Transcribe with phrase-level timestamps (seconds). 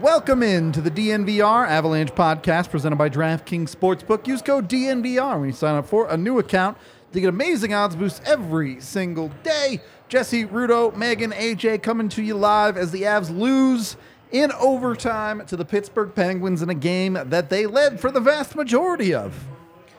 [0.00, 4.26] Welcome in to the DNVR Avalanche podcast presented by DraftKings Sportsbook.
[4.26, 6.78] Use code DNVR when you sign up for a new account
[7.12, 9.82] to get amazing odds boosts every single day.
[10.08, 13.98] Jesse, Rudo, Megan, AJ coming to you live as the Avs lose
[14.30, 18.56] in overtime to the Pittsburgh Penguins in a game that they led for the vast
[18.56, 19.46] majority of.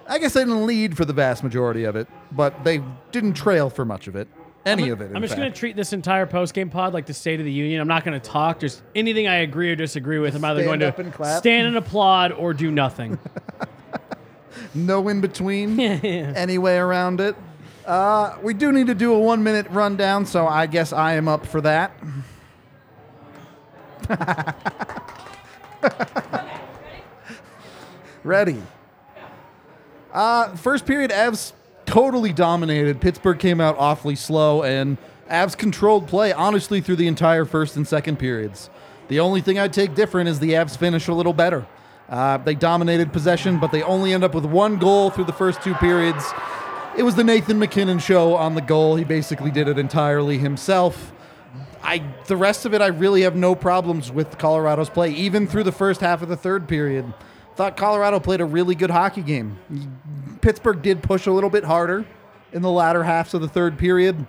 [0.07, 3.69] I guess they didn't lead for the vast majority of it, but they didn't trail
[3.69, 4.27] for much of it.
[4.65, 5.11] Any of it.
[5.13, 7.51] I'm just going to treat this entire post game pod like the State of the
[7.51, 7.81] Union.
[7.81, 8.59] I'm not going to talk.
[8.59, 10.35] Just anything I agree or disagree with.
[10.35, 13.19] I'm either Stand going up and to stand and applaud or do nothing.
[14.73, 17.35] no in between, any way around it.
[17.85, 21.27] Uh, we do need to do a one minute rundown, so I guess I am
[21.27, 21.91] up for that.
[28.23, 28.63] Ready.
[30.13, 31.51] Uh, first period, Avs
[31.93, 32.99] totally dominated.
[32.99, 34.97] Pittsburgh came out awfully slow, and
[35.29, 38.71] Avs controlled play honestly through the entire first and second periods.
[39.09, 41.67] The only thing I'd take different is the Avs finish a little better.
[42.09, 45.61] Uh, they dominated possession, but they only end up with one goal through the first
[45.61, 46.33] two periods.
[46.97, 48.95] It was the Nathan MacKinnon show on the goal.
[48.95, 51.13] He basically did it entirely himself.
[51.83, 55.63] I the rest of it I really have no problems with Colorado's play, even through
[55.63, 57.13] the first half of the third period.
[57.55, 59.59] Thought Colorado played a really good hockey game.
[60.43, 62.05] Pittsburgh did push a little bit harder
[62.51, 64.27] in the latter halves of the third period.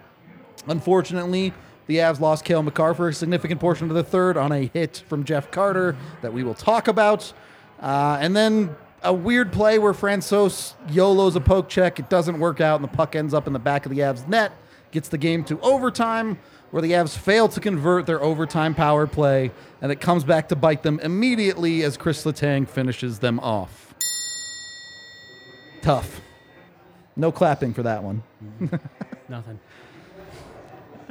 [0.69, 1.53] Unfortunately,
[1.89, 5.03] the Avs lost Cale Makar for a significant portion of the third on a hit
[5.09, 7.33] from Jeff Carter that we will talk about.
[7.81, 11.99] Uh, and then a weird play where Francois YOLO's a poke check.
[11.99, 14.29] It doesn't work out, and the puck ends up in the back of the Avs
[14.29, 14.53] net.
[14.93, 16.39] Gets the game to overtime,
[16.71, 19.51] where the Avs fail to convert their overtime power play,
[19.83, 23.94] and it comes back to bite them immediately as Chris Letang finishes them off.
[25.85, 26.23] Tough.
[27.15, 28.23] No clapping for that one.
[29.29, 29.61] nothing.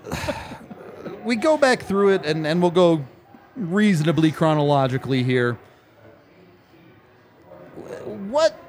[1.24, 3.06] we go back through it and, and we'll go
[3.56, 5.60] reasonably chronologically here.
[8.04, 8.60] What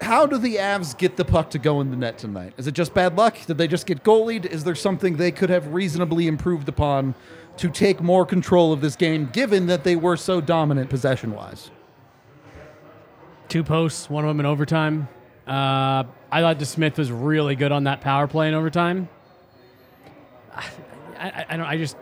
[0.00, 2.54] how do the Avs get the puck to go in the net tonight?
[2.56, 3.36] Is it just bad luck?
[3.46, 4.46] Did they just get goalied?
[4.46, 7.14] Is there something they could have reasonably improved upon
[7.58, 11.70] to take more control of this game, given that they were so dominant possession wise?
[13.50, 15.08] Two posts, one of them in overtime.
[15.46, 19.08] Uh, I thought DeSmith was really good on that power play in overtime.
[20.54, 20.64] I,
[21.18, 21.66] I, I don't.
[21.66, 21.96] I just.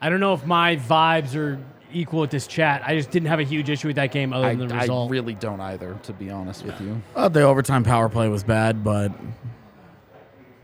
[0.00, 1.58] I don't know if my vibes are
[1.92, 2.82] equal with this chat.
[2.86, 5.10] I just didn't have a huge issue with that game other I, than the result.
[5.10, 7.02] I really don't either, to be honest with you.
[7.14, 9.12] Uh, the overtime power play was bad, but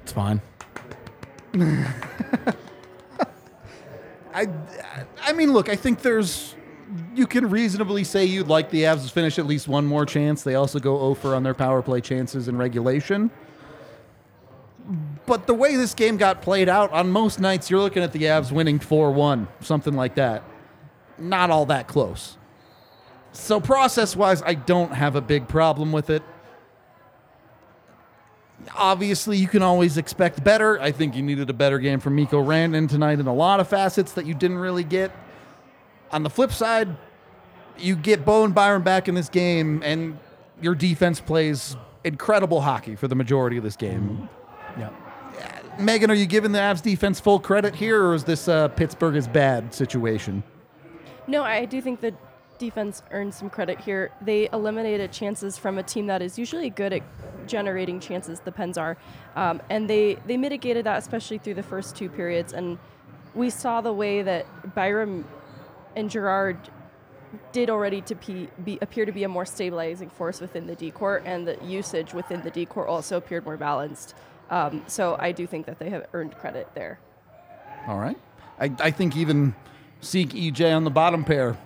[0.02, 0.40] it's fine.
[4.32, 4.48] I,
[5.22, 6.55] I mean, look, I think there's.
[7.16, 10.42] You can reasonably say you'd like the Avs to finish at least one more chance.
[10.42, 13.30] They also go over on their power play chances in regulation.
[15.24, 18.24] But the way this game got played out, on most nights, you're looking at the
[18.24, 20.44] Avs winning 4 1, something like that.
[21.16, 22.36] Not all that close.
[23.32, 26.22] So, process wise, I don't have a big problem with it.
[28.74, 30.78] Obviously, you can always expect better.
[30.82, 33.68] I think you needed a better game from Mikko Rantanen tonight in a lot of
[33.68, 35.12] facets that you didn't really get.
[36.12, 36.94] On the flip side,
[37.78, 40.18] you get Bowen Byram back in this game, and
[40.60, 44.28] your defense plays incredible hockey for the majority of this game.
[44.78, 44.90] yeah.
[45.78, 49.14] Megan, are you giving the Avs defense full credit here, or is this uh, Pittsburgh
[49.14, 50.42] is bad situation?
[51.26, 52.14] No, I do think the
[52.58, 54.10] defense earned some credit here.
[54.22, 57.02] They eliminated chances from a team that is usually good at
[57.46, 58.40] generating chances.
[58.40, 58.96] The Pens are,
[59.34, 62.52] um, and they they mitigated that especially through the first two periods.
[62.52, 62.78] And
[63.34, 65.26] we saw the way that Byram
[65.94, 66.56] and Girard
[67.52, 70.86] did already to be, be, appear to be a more stabilizing force within the D
[70.86, 74.14] decor, and the usage within the D decor also appeared more balanced.
[74.50, 76.98] Um, so I do think that they have earned credit there.
[77.86, 78.18] All right.
[78.58, 79.54] I, I think even
[80.00, 81.56] Seek EJ on the bottom pair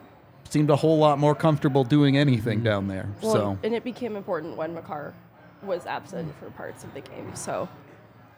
[0.48, 3.08] seemed a whole lot more comfortable doing anything down there.
[3.22, 5.14] Well, so and it became important when Makar
[5.62, 7.34] was absent for parts of the game.
[7.34, 7.68] So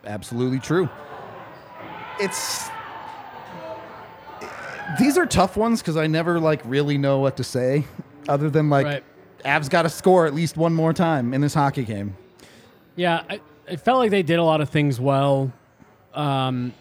[0.04, 0.88] absolutely true.
[2.20, 2.68] It's
[4.98, 7.84] these are tough ones because I never like really know what to say,
[8.28, 9.04] other than like Right.
[9.44, 12.16] Avs got to score at least one more time in this hockey game.
[12.94, 15.52] Yeah, I, it felt like they did a lot of things well,
[16.14, 16.72] um,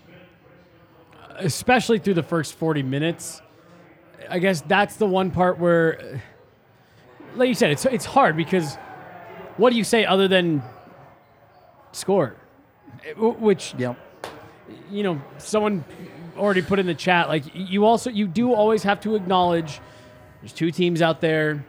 [1.38, 3.42] especially through the first 40 minutes.
[4.30, 6.21] I guess that's the one part where,
[7.36, 8.75] like you said, it's, it's hard because
[9.57, 10.62] what do you say other than
[11.94, 12.36] score?
[13.06, 13.74] Eh, Which,
[14.92, 15.83] you know, someone
[16.38, 19.80] already put in the chat, like you also, you do always have to acknowledge
[20.42, 21.66] there's two teams out there,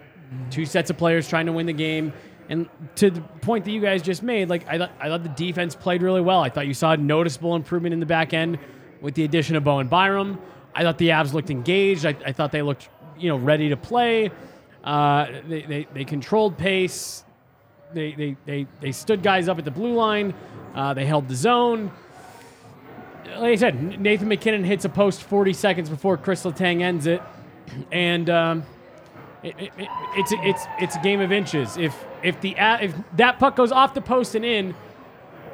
[0.51, 2.13] two sets of players trying to win the game.
[2.49, 5.29] And to the point that you guys just made, like I thought, I thought the
[5.31, 6.41] defense played really well.
[6.41, 8.59] I thought you saw a noticeable improvement in the back end
[9.01, 10.39] with the addition of Bowen Byram.
[10.75, 12.05] I thought the Avs looked engaged.
[12.07, 12.89] I, I thought they looked,
[13.19, 14.31] you know, ready to play.
[14.83, 17.25] Uh, they, they, they controlled pace.
[17.93, 20.35] They, they, they, they stood guys up at the blue line.
[20.75, 21.93] Uh, they held the zone.
[23.27, 27.23] Like I said, Nathan MacKinnon hits a post 40 seconds before Chris Letang ends it.
[27.91, 28.65] And um,
[29.43, 31.79] it, it, it, it's a, it's it's a game of inches.
[31.79, 34.75] If if the if that puck goes off the post and in,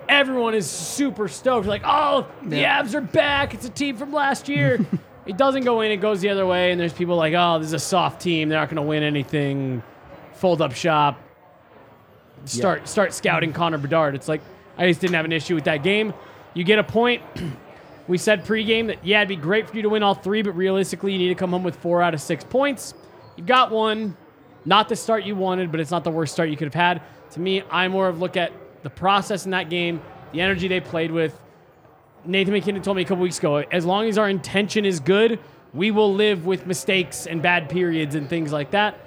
[0.09, 1.67] everyone is super stoked.
[1.67, 2.82] Like, oh, the Yeah.
[2.82, 3.55] Avs are back.
[3.55, 4.85] It's a team from last year.
[5.26, 5.93] it doesn't go in.
[5.93, 6.73] It goes the other way.
[6.73, 8.49] And there's people like, oh, this is a soft team.
[8.49, 9.82] They're not going to win anything.
[10.32, 11.21] Fold up shop.
[12.47, 14.14] Start start scouting Connor Bedard.
[14.14, 14.41] It's like
[14.76, 16.14] I just didn't have an issue with that game.
[16.59, 17.23] You get a point.
[18.09, 20.53] We said pregame that, yeah, it'd be great for you to win all three, but
[20.53, 22.95] realistically, you need to come home with four out of six points.
[23.37, 24.17] You've got one.
[24.65, 27.03] Not the start you wanted, but it's not the worst start you could have had.
[27.33, 28.51] To me, I more of look at
[28.83, 30.01] the process in that game,
[30.33, 31.39] the energy they played with.
[32.25, 35.39] Nathan MacKinnon told me a couple weeks ago as long as our intention is good,
[35.75, 38.99] we will live with mistakes and bad periods and things like that.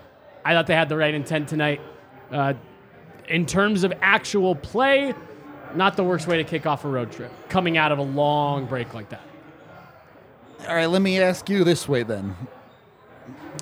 [0.46, 1.82] I thought they had the right intent tonight.
[2.30, 2.54] Uh,
[3.28, 5.16] in terms of actual play,
[5.76, 8.66] not the worst way to kick off a road trip coming out of a long
[8.66, 9.22] break like that.
[10.68, 12.36] All right, let me ask you this way then.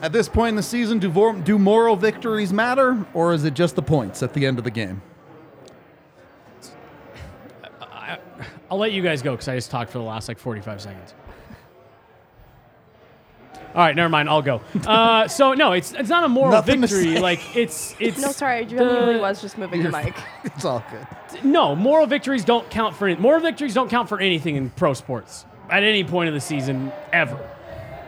[0.02, 3.54] At this point in the season, do, vor- do moral victories matter, or is it
[3.54, 5.02] just the points at the end of the game?
[8.72, 11.14] I'll let you guys go because I just talked for the last like 45 seconds.
[13.76, 14.30] All right, never mind.
[14.30, 14.62] I'll go.
[14.86, 17.16] Uh, so no, it's it's not a moral Nothing to victory.
[17.16, 17.20] say.
[17.22, 20.16] Like it's it's no, sorry, I genuinely the- was just moving the mic.
[20.44, 21.44] It's all good.
[21.46, 24.94] no moral victories don't count for any, moral victories don't count for anything in pro
[24.94, 27.38] sports at any point of the season ever.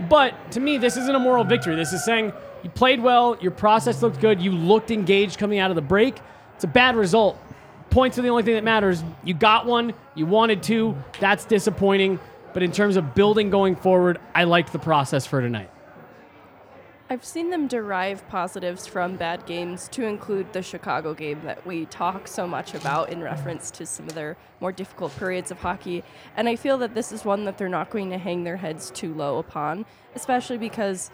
[0.09, 1.75] But to me, this isn't a moral victory.
[1.75, 5.69] This is saying you played well, your process looked good, you looked engaged coming out
[5.69, 6.19] of the break.
[6.55, 7.37] It's a bad result.
[7.91, 9.03] Points are the only thing that matters.
[9.23, 10.95] You got one, you wanted two.
[11.19, 12.19] That's disappointing.
[12.53, 15.69] But in terms of building going forward, I liked the process for tonight.
[17.09, 21.86] I've seen them derive positives from bad games to include the Chicago game that we
[21.88, 26.06] talk so much about in reference to some of their more difficult periods of hockey.
[26.38, 28.92] And I feel that this is one that they're not going to hang their heads
[28.92, 31.12] too low upon, especially because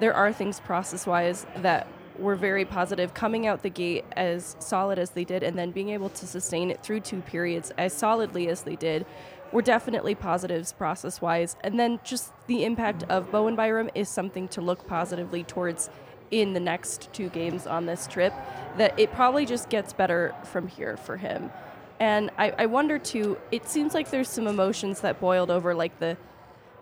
[0.00, 1.86] there are things process wise that
[2.18, 5.90] were very positive coming out the gate as solid as they did and then being
[5.90, 9.06] able to sustain it through two periods as solidly as they did
[9.52, 11.56] were definitely positives process wise.
[11.62, 15.90] And then just the impact of Bowen Byram is something to look positively towards
[16.30, 18.32] in the next two games on this trip.
[18.78, 21.50] That it probably just gets better from here for him.
[21.98, 25.98] And I, I wonder too, it seems like there's some emotions that boiled over, like
[25.98, 26.16] the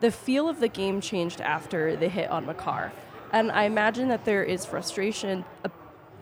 [0.00, 2.92] the feel of the game changed after the hit on Makar.
[3.33, 5.44] And I imagine that there is frustration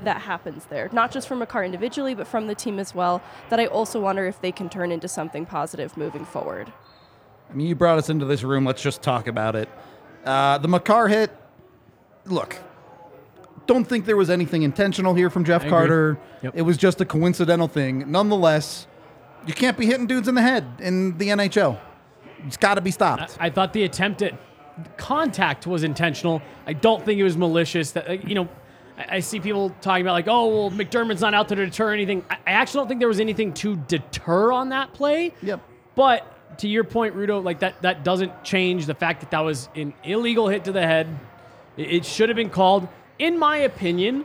[0.05, 3.61] that happens there, not just from Makar individually, but from the team as well, that
[3.61, 6.73] I also wonder if they can turn into something positive moving forward.
[7.51, 8.65] I mean, you brought us into this room.
[8.65, 9.69] Let's just talk about it.
[10.25, 11.31] Uh, the Makar hit.
[12.25, 12.57] Look,
[13.67, 15.69] don't think there was anything intentional here from Jeff I.
[15.69, 16.19] Carter.
[16.43, 16.55] Yep.
[16.57, 18.11] It was just a coincidental thing.
[18.11, 18.87] Nonetheless,
[19.47, 21.79] you can't be hitting dudes in the head in the NHL.
[22.47, 23.37] It's got to be stopped.
[23.39, 24.35] I thought the attempt at
[24.97, 26.43] contact was intentional.
[26.67, 27.93] I don't think it was malicious.
[27.93, 28.49] That you know,
[28.99, 32.25] I, I see people talking about like, oh, well, McDermott's not out to deter anything.
[32.31, 35.35] I, I actually don't think there was anything to deter on that play.
[35.43, 35.61] Yep.
[35.95, 39.69] But to your point, Rudo, like that that doesn't change the fact that that was
[39.75, 41.09] an illegal hit to the head.
[41.77, 44.25] It, it should have been called, in my opinion.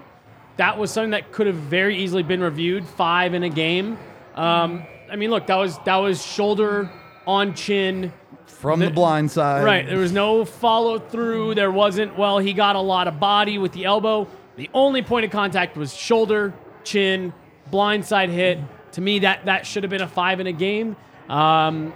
[0.57, 3.97] That was something that could have very easily been reviewed five in a game.
[4.35, 6.89] Um, I mean, look, that was that was shoulder
[7.25, 8.11] on chin.
[8.45, 9.63] From the, the- blind side.
[9.63, 9.85] Right.
[9.87, 11.53] There was no follow through.
[11.55, 14.27] There wasn't, well, he got a lot of body with the elbow.
[14.57, 17.31] The only point of contact was shoulder, chin,
[17.71, 18.59] blindside hit.
[18.93, 20.95] To me, that, that should have been a five in a game.
[21.29, 21.93] Um,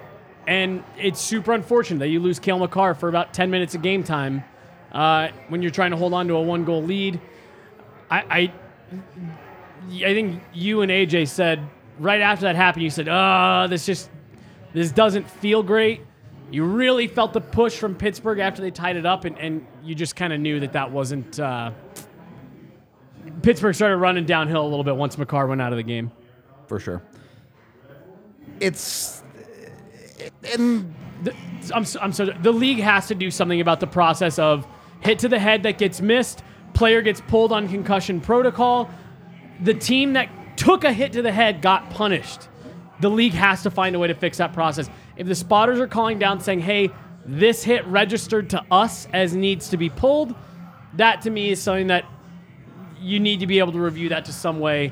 [0.48, 4.04] And it's super unfortunate that you lose Cale Makar for about 10 minutes of game
[4.04, 4.44] time
[4.92, 7.20] uh, when you're trying to hold on to a one goal lead.
[8.10, 8.54] I, I,
[10.06, 11.68] I think you and AJ said
[12.00, 14.10] right after that happened, you said, oh, this just,
[14.74, 16.02] this doesn't feel great.
[16.50, 19.96] You really felt the push from Pittsburgh after they tied it up, and, and you
[19.96, 21.40] just kind of knew that that wasn't.
[21.40, 21.72] Uh,
[23.42, 26.12] Pittsburgh started running downhill a little bit once Makar went out of the game.
[26.68, 27.02] for sure.
[28.60, 29.24] It's
[30.54, 31.34] and The,
[31.74, 32.36] I'm, s- I'm sorry.
[32.42, 34.68] The league has to do something about the process of
[35.02, 38.90] hit to the head that gets missed, player gets pulled on concussion protocol.
[39.62, 42.48] The team that took a hit to the head got punished.
[43.00, 44.90] The league has to find a way to fix that process.
[45.18, 46.90] If the spotters are calling down saying, hey,
[47.26, 50.36] this hit registered to us as needs to be pulled,
[50.96, 52.06] that to me is something that
[53.02, 54.92] you need to be able to review that to some way.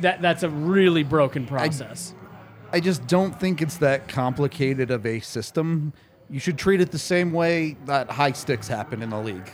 [0.00, 2.14] That, that's a really broken process.
[2.72, 5.92] I just don't think it's that complicated of a system.
[6.28, 9.50] You should treat it the same way that high sticks happen in the league.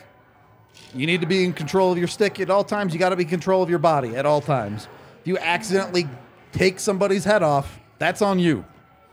[0.95, 2.93] You need to be in control of your stick at all times.
[2.93, 4.89] You got to be in control of your body at all times.
[5.21, 6.09] If you accidentally
[6.53, 8.65] take somebody's head off, that's on you.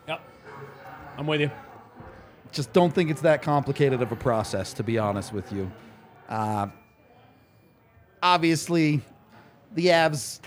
[0.07, 0.21] yep.
[1.17, 1.51] I'm with you.
[2.51, 5.71] Just don't think it's that complicated of a process, to be honest with you.
[6.27, 6.67] Uh,
[8.21, 9.01] obviously,
[9.75, 10.39] the Avs,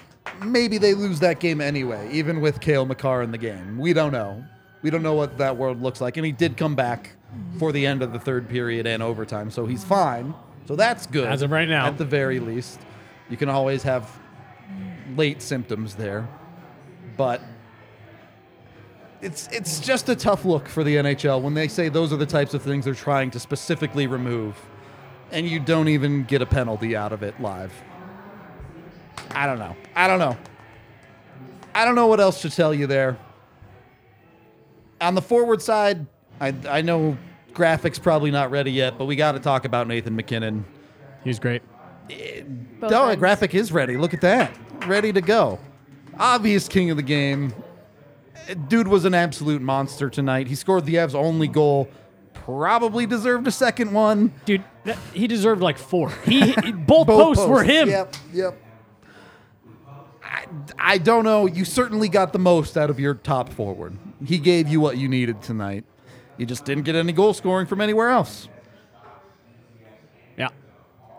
[0.44, 3.78] maybe they lose that game anyway, even with Cale Makar in the game.
[3.78, 4.44] We don't know.
[4.82, 6.16] We don't know what that world looks like.
[6.16, 7.12] And he did come back
[7.58, 10.34] for the end of the third period and overtime, so he's fine.
[10.66, 11.26] So that's good.
[11.26, 11.86] As of right now.
[11.86, 12.80] At the very least.
[13.30, 14.10] You can always have
[15.16, 16.28] late symptoms there.
[17.16, 17.42] But
[19.20, 22.26] it's it's just a tough look for the NHL when they say those are the
[22.26, 24.56] types of things they're trying to specifically remove,
[25.32, 27.72] and you don't even get a penalty out of it live.
[29.30, 29.74] I don't know.
[29.94, 30.36] I don't know.
[31.74, 33.16] I don't know what else to tell you there.
[35.00, 36.06] On the forward side,
[36.40, 37.16] I I know
[37.52, 40.64] graphics probably not ready yet, but we got to talk about Nathan MacKinnon.
[41.24, 41.62] He was great.
[42.10, 42.42] Eh,
[42.80, 43.96] Both Oh, a graphic is ready.
[43.96, 44.56] Look at that.
[44.86, 45.58] Ready to go.
[46.18, 47.54] Obvious king of the game.
[48.48, 50.46] Eh, dude was an absolute monster tonight.
[50.46, 51.88] He scored the Avs' only goal.
[52.44, 54.32] Probably deserved a second one.
[54.44, 56.10] Dude, that, he deserved like four.
[56.24, 57.88] He, he- both, posts, were him.
[57.88, 58.62] Yep, yep.
[60.24, 60.44] I,
[60.78, 61.46] I don't know.
[61.46, 63.96] You certainly got the most out of your top forward.
[64.24, 65.84] He gave you what you needed tonight.
[66.36, 68.48] You just didn't get any goal scoring from anywhere else.
[70.36, 70.48] Yeah.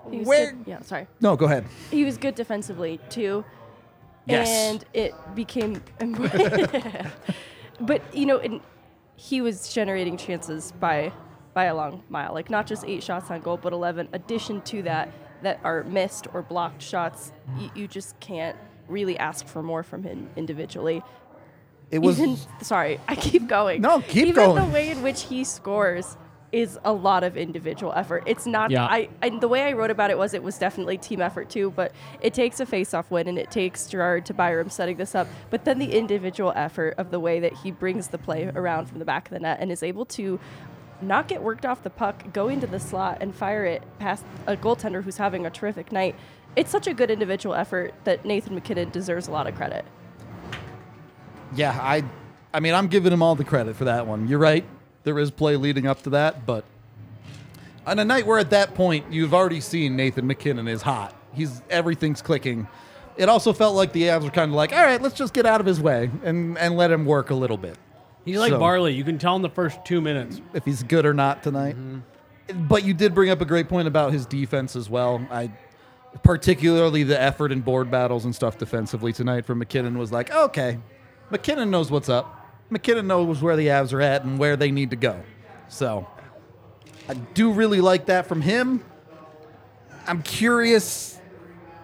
[0.10, 1.08] He was Where- good- Yeah, sorry.
[1.22, 1.66] No, go ahead.
[1.92, 3.46] He was good defensively too.
[4.26, 4.48] Yes.
[4.50, 5.82] And it became,
[7.82, 8.62] but you know, and
[9.16, 11.12] he was generating chances by
[11.54, 12.34] by a long mile.
[12.34, 15.12] Like not just eight shots on goal, but eleven addition to that
[15.44, 17.32] that are missed or blocked shots.
[17.60, 21.04] You, you just can't really ask for more from him individually.
[21.92, 23.82] It was Even sorry, I keep going.
[23.82, 24.66] No, keep Even going.
[24.68, 26.18] the way in which he scores
[26.54, 28.24] is a lot of individual effort.
[28.28, 28.70] It's not.
[28.72, 28.86] Yeah.
[28.86, 31.72] I, I the way I wrote about it was it was definitely team effort too,
[31.72, 31.92] but
[32.22, 35.28] it takes a face-off win and it takes Girard to Byram setting this up.
[35.50, 39.00] But then the individual effort of the way that he brings the play around from
[39.00, 40.40] the back of the net and is able to
[41.02, 44.56] not get worked off the puck, go into the slot and fire it past a
[44.56, 46.16] goaltender who's having a terrific night.
[46.56, 49.86] It's such a good individual effort that Nathan MacKinnon deserves a lot of credit.
[51.56, 52.04] Yeah, I
[52.54, 54.28] I mean, I'm giving him all the credit for that one.
[54.28, 54.64] You're right.
[55.04, 56.64] There is play leading up to that, but
[57.86, 61.16] on a night where at that point you've already seen Nathan MacKinnon is hot.
[61.34, 62.68] He's everything's clicking.
[63.18, 65.46] It also felt like the Avs were kind of like, all right, let's just get
[65.46, 67.78] out of his way and, and let him work a little bit.
[68.26, 68.94] He's like So- Barley.
[68.94, 70.42] You can tell in the first two minutes.
[70.54, 71.76] if he's good or not tonight.
[71.76, 72.68] Mm-hmm.
[72.68, 75.26] But you did bring up a great point about his defense as well.
[75.32, 75.52] I
[76.24, 80.78] particularly the effort in board battles and stuff defensively tonight from MacKinnon was like, okay,
[81.30, 82.43] MacKinnon knows what's up.
[82.74, 85.24] MacKinnon knows where the Avs are at and where they need to go.
[85.70, 86.08] So
[87.08, 88.84] I do really like that from him.
[90.06, 91.20] I'm curious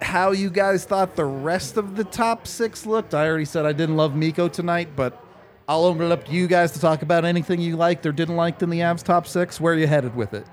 [0.01, 3.13] how you guys thought the rest of the top six looked.
[3.13, 5.23] I already said I didn't love Mikko tonight, but
[5.67, 8.35] I'll open it up to you guys to talk about anything you liked or didn't
[8.35, 9.59] like in the Avs top six.
[9.59, 10.45] Where are you headed with it?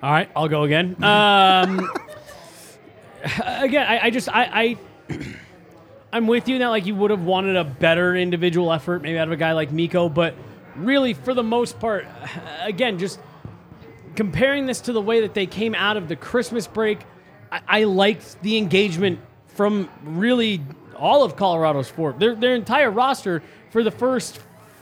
[0.00, 1.02] All right, I'll go again.
[1.02, 1.90] Um,
[3.44, 4.76] again, I, I just I,
[5.10, 5.26] I
[6.12, 9.28] I'm with you that like you would have wanted a better individual effort maybe out
[9.28, 10.34] of a guy like Mikko, but
[10.76, 12.06] really for the most part,
[12.62, 13.20] again, just
[14.14, 17.00] comparing this to the way that they came out of the Christmas break,
[17.52, 20.62] I, I liked the engagement from really
[20.96, 22.18] all of Colorado's forward.
[22.18, 24.40] Their their entire roster for the first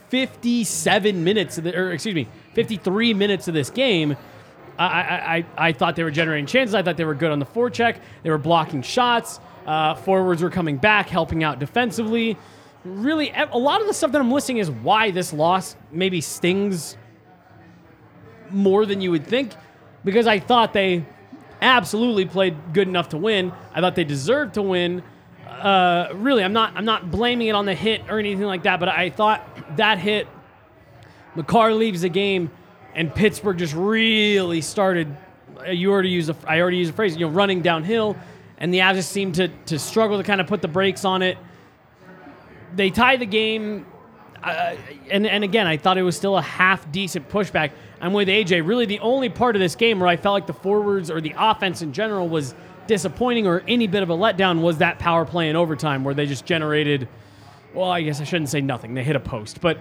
[0.09, 4.15] 57 minutes of the, or excuse me, 53 minutes of this game.
[4.79, 6.73] I, I, I, I thought they were generating chances.
[6.75, 7.99] I thought they were good on the forecheck.
[8.23, 9.39] They were blocking shots.
[9.67, 12.37] Uh, forwards were coming back, helping out defensively.
[12.85, 16.95] really a lot of the stuff that I'm listing is why this loss maybe stings
[18.49, 19.53] more than you would think
[20.05, 21.05] because I thought they
[21.61, 23.51] absolutely played good enough to win.
[23.73, 25.03] I thought they deserved to win.
[25.45, 28.79] Uh, really, I'm not I'm not blaming it on the hit or anything like that,
[28.79, 30.27] but I thought that hit
[31.35, 32.51] Makar leaves the game
[32.95, 35.15] and Pittsburgh just really started
[35.69, 38.15] you already used a, I already used a phrase, you know, running downhill
[38.57, 41.37] and the Avs seemed to to struggle to kind of put the brakes on it.
[42.75, 43.85] They tie the game
[44.43, 44.75] uh,
[45.09, 47.71] and and again, I thought it was still a half decent pushback.
[47.99, 48.65] I'm with AJ.
[48.67, 51.33] Really, the only part of this game where I felt like the forwards or the
[51.37, 52.53] offense in general was
[52.85, 56.25] disappointing or any bit of a letdown was that power play in overtime where they
[56.25, 57.07] just generated.
[57.73, 58.93] Well, I guess I shouldn't say nothing.
[58.93, 59.79] They hit a post, but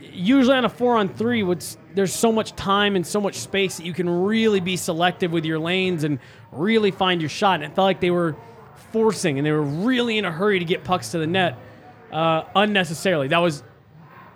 [0.00, 3.78] usually on a four on three, what's there's so much time and so much space
[3.78, 6.20] that you can really be selective with your lanes and
[6.52, 7.56] really find your shot.
[7.56, 8.36] And it felt like they were
[8.92, 11.58] forcing and they were really in a hurry to get pucks to the net
[12.12, 13.26] uh, unnecessarily.
[13.28, 13.64] That was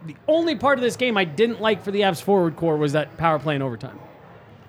[0.04, 2.94] the only part of this game I didn't like for the Avs forward core was
[2.94, 3.98] that power play in overtime.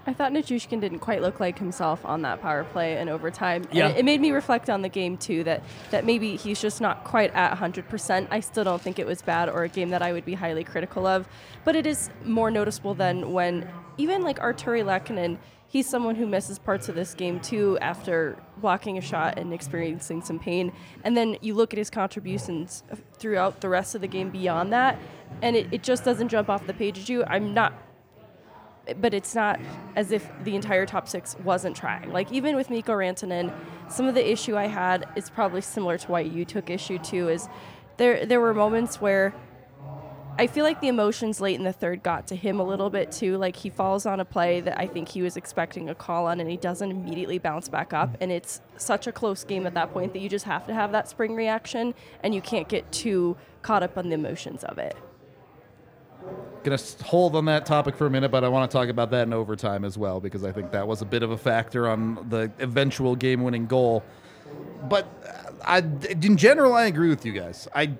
[0.05, 3.65] I thought Nichushkin didn't quite look like himself on that power play in overtime.
[3.71, 3.87] Yeah.
[3.87, 7.03] And it made me reflect on the game too that that maybe he's just not
[7.03, 8.27] quite at 100%.
[8.29, 10.63] I still don't think it was bad or a game that I would be highly
[10.63, 11.27] critical of,
[11.63, 16.59] but it is more noticeable than when even like Artturi Lehkonen, he's someone who misses
[16.59, 20.73] parts of this game too after blocking a shot and experiencing some pain.
[21.03, 22.83] And then you look at his contributions
[23.17, 24.99] throughout the rest of the game beyond that,
[25.41, 27.23] and it, it just doesn't jump off the page at you.
[27.23, 27.73] I'm not
[28.99, 29.59] but it's not
[29.95, 32.11] as if the entire top six wasn't trying.
[32.11, 33.53] Like even with Mikko Rantanen,
[33.87, 37.29] some of the issue I had is probably similar to why you took issue too.
[37.29, 37.47] Is
[37.97, 39.33] there there were moments where
[40.35, 43.11] I feel like the emotions late in the third got to him a little bit
[43.11, 43.37] too.
[43.37, 46.39] Like he falls on a play that I think he was expecting a call on,
[46.39, 48.17] and he doesn't immediately bounce back up.
[48.19, 50.91] And it's such a close game at that point that you just have to have
[50.91, 54.97] that spring reaction, and you can't get too caught up on the emotions of it.
[56.63, 59.23] Gonna hold on that topic for a minute, but I want to talk about that
[59.27, 62.25] in overtime as well because I think that was a bit of a factor on
[62.29, 64.03] the eventual game-winning goal.
[64.87, 67.67] But uh, I, in general, I agree with you guys.
[67.75, 67.93] I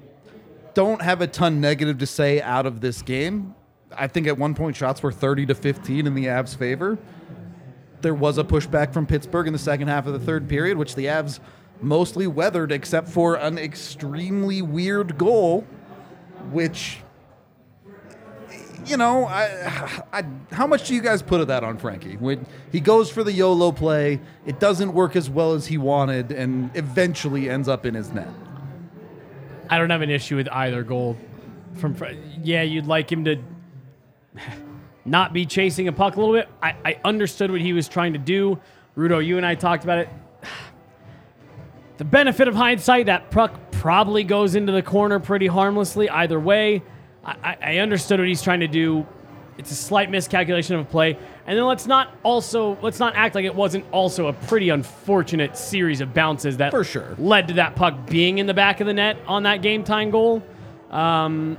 [0.73, 3.55] don't have a ton negative to say out of this game.
[3.95, 6.97] I think at one point shots were 30 to 15 in the Avs' favor.
[8.01, 10.95] There was a pushback from Pittsburgh in the second half of the third period, which
[10.95, 11.39] the Avs
[11.81, 15.61] mostly weathered, except for an extremely weird goal,
[16.51, 17.01] which
[18.85, 22.17] you know, I, I, how much do you guys put of that on Frankie?
[22.17, 26.31] When he goes for the YOLO play, it doesn't work as well as he wanted,
[26.31, 28.29] and eventually ends up in his net.
[29.69, 31.17] I don't have an issue with either goal.
[31.75, 31.95] From
[32.43, 33.41] yeah, you'd like him to
[35.05, 36.47] not be chasing a puck a little bit.
[36.61, 38.59] I, I understood what he was trying to do.
[38.95, 40.09] Rudo, you and I talked about it.
[41.95, 46.81] The benefit of hindsight, that puck probably goes into the corner pretty harmlessly either way.
[47.25, 49.05] I, I- understood what he's trying to do.
[49.57, 51.17] It's a slight miscalculation of a play.
[51.45, 55.55] And then let's not also let's not act like it wasn't also a pretty unfortunate
[55.57, 57.15] series of bounces that For sure.
[57.19, 60.09] led to that puck being in the back of the net on that game time
[60.09, 60.41] goal.
[60.89, 61.57] Um,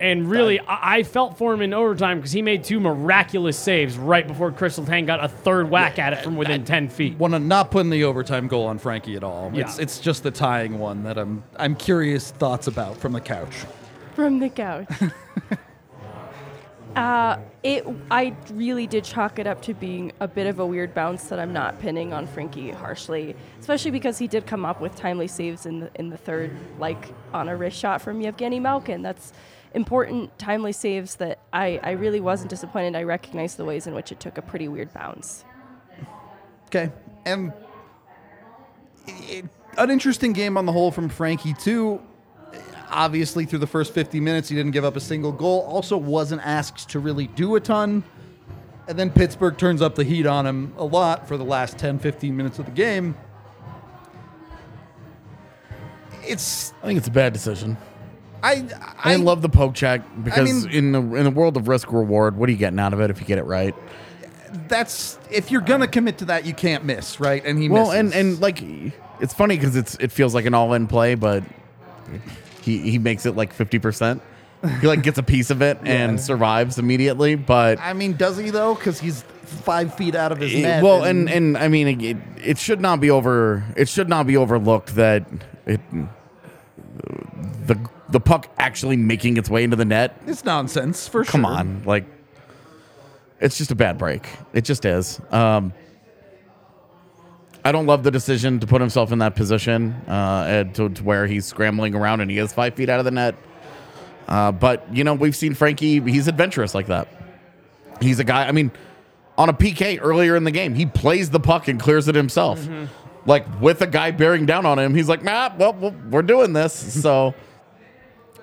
[0.00, 3.96] and really, I, I felt for him in overtime because he made two miraculous saves
[3.96, 7.18] right before Chris Letang got a third whack at it from within 10 feet.
[7.18, 9.50] To not putting the overtime goal on Frankie at all.
[9.54, 9.62] Yeah.
[9.62, 13.54] It's it's just the tying one that I'm I'm curious thoughts about from the couch.
[14.14, 14.88] From the couch.
[16.96, 17.86] uh, it.
[18.10, 21.38] I really did chalk it up to being a bit of a weird bounce that
[21.38, 25.66] I'm not pinning on Frankie harshly, especially because he did come up with timely saves
[25.66, 29.02] in the in the third, like on a wrist shot from Evgeni Malkin.
[29.02, 29.32] That's
[29.74, 32.96] important timely saves that I, I really wasn't disappointed.
[32.96, 35.44] I recognized the ways in which it took a pretty weird bounce.
[36.66, 36.90] Okay,
[37.24, 37.52] and
[39.06, 39.46] it,
[39.78, 42.00] an interesting game on the whole from Frankie too.
[42.92, 45.60] Obviously, through the first 50 minutes, he didn't give up a single goal.
[45.62, 48.04] Also, wasn't asked to really do a ton.
[48.86, 51.98] And then Pittsburgh turns up the heat on him a lot for the last 10,
[51.98, 53.16] 15 minutes of the game.
[56.24, 57.76] It's I think it's a bad decision.
[58.42, 58.66] I
[59.02, 61.92] I, I, love the poke check because mean- in the in the world of risk
[61.92, 63.74] reward, what are you getting out of it if you get it right?
[64.68, 67.44] that's if you're gonna commit to that, you can't miss, right?
[67.44, 67.98] And he Well, misses.
[68.00, 68.62] and and like
[69.20, 71.42] it's funny because it's it feels like an all in play, but
[72.62, 74.22] he he makes it like fifty percent.
[74.80, 78.50] He like gets a piece of it and survives immediately, but I mean, does he
[78.50, 78.74] though?
[78.74, 80.82] Because he's five feet out of his it- net.
[80.82, 83.64] well, and and I mean it, it should not be over.
[83.76, 85.26] It should not be overlooked that
[85.66, 85.80] it
[87.66, 90.20] the the puck actually making its way into the net.
[90.26, 91.32] it's nonsense for sure.
[91.32, 92.04] Come on, like
[93.40, 94.28] it's just a bad break.
[94.52, 95.20] It just is.
[95.30, 95.72] Um,
[97.64, 101.26] I don't love the decision to put himself in that position uh, to, to where
[101.26, 103.36] he's scrambling around and he is five feet out of the net.
[104.26, 107.08] Uh, but you know, we've seen Frankie; he's adventurous like that.
[108.00, 108.46] He's a guy.
[108.48, 108.70] I mean,
[109.36, 112.66] on a PK earlier in the game, he plays the puck and clears it himself,
[113.26, 114.94] like with a guy bearing down on him.
[114.94, 116.72] He's like, "Nah, well, well we're doing this."
[117.02, 117.34] so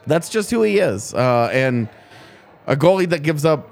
[0.05, 1.13] that's just who he is.
[1.13, 1.89] Uh, and
[2.67, 3.69] a goalie that gives up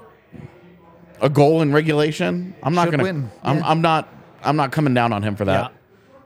[1.20, 3.02] a goal in regulation, I'm not Should gonna.
[3.02, 3.30] win.
[3.42, 3.68] I'm, Yeah.
[3.68, 4.08] I'm not.
[4.48, 5.70] I'm not coming down on him for that.
[5.72, 5.76] Yeah.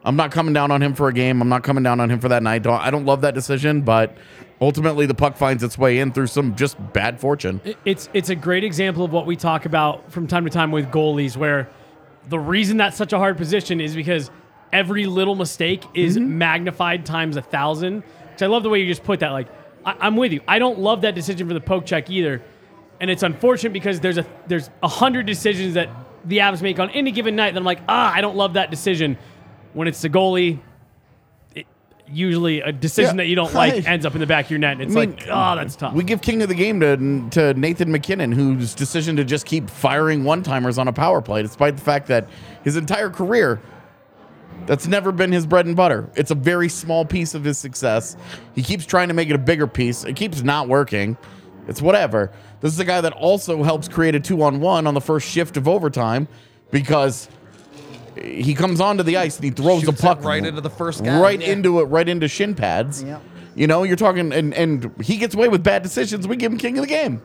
[0.05, 1.41] I'm not coming down on him for a game.
[1.41, 2.63] I'm not coming down on him for that night.
[2.63, 4.17] Don't, I don't love that decision, but
[4.61, 7.61] ultimately the puck finds its way in through some just bad fortune.
[7.85, 10.87] It's it's a great example of what we talk about from time to time with
[10.91, 11.69] goalies, where
[12.29, 14.31] the reason that's such a hard position is because
[14.73, 16.39] every little mistake is Mm-hmm.
[16.39, 18.03] magnified times a thousand.
[18.37, 19.31] So I love the way you just put that.
[19.31, 19.47] Like
[19.85, 20.41] I, I'm with you.
[20.49, 22.43] I don't love that decision for the poke check either,
[23.01, 25.89] and it's unfortunate because there's a there's a hundred decisions that
[26.25, 28.71] the Avs make on any given night that I'm like, ah, I don't love that
[28.71, 29.19] decision.
[29.73, 30.61] When it's the goalie,
[31.55, 31.67] it,
[32.07, 33.87] usually a decision Yeah, that you don't like right.
[33.89, 34.73] ends up in the back of your net.
[34.73, 35.95] And it's I mean, like, oh, that's tough.
[35.95, 39.69] We give king of the game to, to Nathan MacKinnon, whose decision to just keep
[39.71, 42.29] firing one timers on a power play, despite the fact that
[42.65, 43.61] his entire career,
[44.67, 46.09] that's never been his bread and butter.
[46.15, 48.17] It's a very small piece of his success.
[48.55, 50.05] He keeps trying to make it a bigger piece.
[50.05, 51.17] It keeps not working.
[51.67, 52.31] It's whatever.
[52.63, 55.29] This is a guy that also helps create a two on one on the first
[55.29, 56.29] shift of overtime
[56.71, 57.29] because
[58.17, 61.03] he comes onto the ice and he throws Shoots the puck right into the first
[61.05, 61.21] guy.
[61.21, 61.53] right Yeah.
[61.53, 63.03] into it, right into shin pads.
[63.03, 63.23] Yep.
[63.55, 66.27] You know, you're talking, and and he gets away with bad decisions.
[66.27, 67.21] We give him king of the game,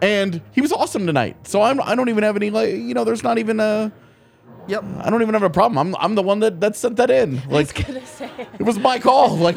[0.00, 1.46] and he was awesome tonight.
[1.46, 3.92] So I'm I don't even have any like you know, there's not even a
[4.68, 4.84] Yep.
[5.00, 5.76] I don't even have a problem.
[5.78, 7.42] I'm I'm the one that that sent that in.
[7.50, 8.30] Like gonna say.
[8.58, 9.36] it was my call.
[9.36, 9.56] Like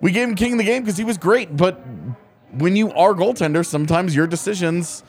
[0.00, 1.78] we gave him king of the game because he was great, but
[2.52, 5.02] when you are goaltender, sometimes your decisions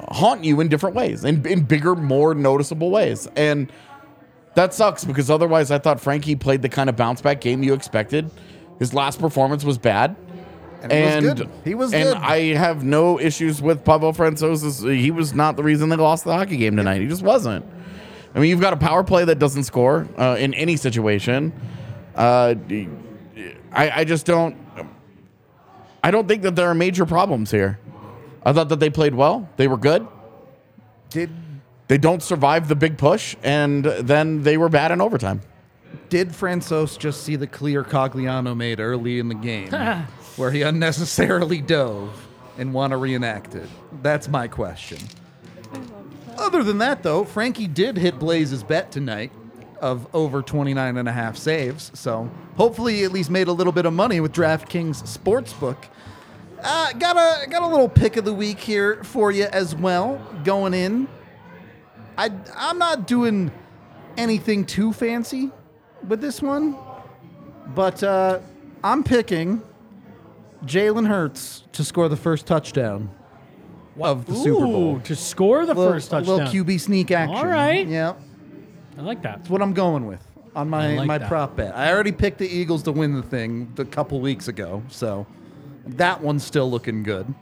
[0.00, 3.28] haunt you in different ways, in, in bigger, more noticeable ways.
[3.36, 3.70] And
[4.54, 7.74] that sucks because otherwise I thought Frankie played the kind of bounce back game you
[7.74, 8.30] expected.
[8.78, 10.16] His last performance was bad.
[10.82, 11.50] And he was good.
[11.64, 12.16] He was and good.
[12.16, 14.96] I have no issues with Pavel Francouz.
[14.96, 17.00] He was not the reason they lost the hockey game tonight.
[17.00, 17.66] He just wasn't.
[18.34, 21.52] I mean, you've got a power play that doesn't score uh, in any situation.
[22.14, 22.54] Uh,
[23.72, 24.56] I, I just don't.
[26.02, 27.78] I don't think that there are major problems here.
[28.44, 29.48] I thought that they played well.
[29.56, 30.06] They were good.
[31.10, 31.30] Did
[31.88, 35.40] They don't survive the big push, and then they were bad in overtime.
[36.08, 39.70] did Francois just see the clear Cogliano made early in the game,
[40.36, 42.26] where he unnecessarily dove
[42.58, 43.68] and want to reenact it?
[44.02, 44.98] That's my question.
[46.36, 49.32] Other than that, though, Frankie did hit Blaze's bet tonight
[49.80, 51.90] of over 29 and a half saves.
[51.94, 55.76] So hopefully he at least made a little bit of money with DraftKings Sportsbook.
[56.62, 60.20] Uh, got a got a little pick of the week here for you as well
[60.44, 61.06] going in.
[62.16, 63.52] I I'm not doing
[64.16, 65.50] anything too fancy
[66.08, 66.76] with this one,
[67.74, 68.40] but uh,
[68.82, 69.62] I'm picking
[70.64, 73.10] Jalen Hurts to score the first touchdown
[74.00, 74.96] of the Super Bowl.
[74.96, 76.38] Ooh, to score the Little- first touchdown.
[76.38, 77.36] Little QB sneak action.
[77.36, 77.86] All right.
[77.86, 78.14] Yeah,
[78.98, 79.38] I like that.
[79.38, 81.28] that's what I'm going with on my like my that.
[81.28, 81.76] prop bet.
[81.76, 85.26] I already picked the Eagles to win the thing a couple weeks ago, so
[85.86, 87.32] that one's still looking good.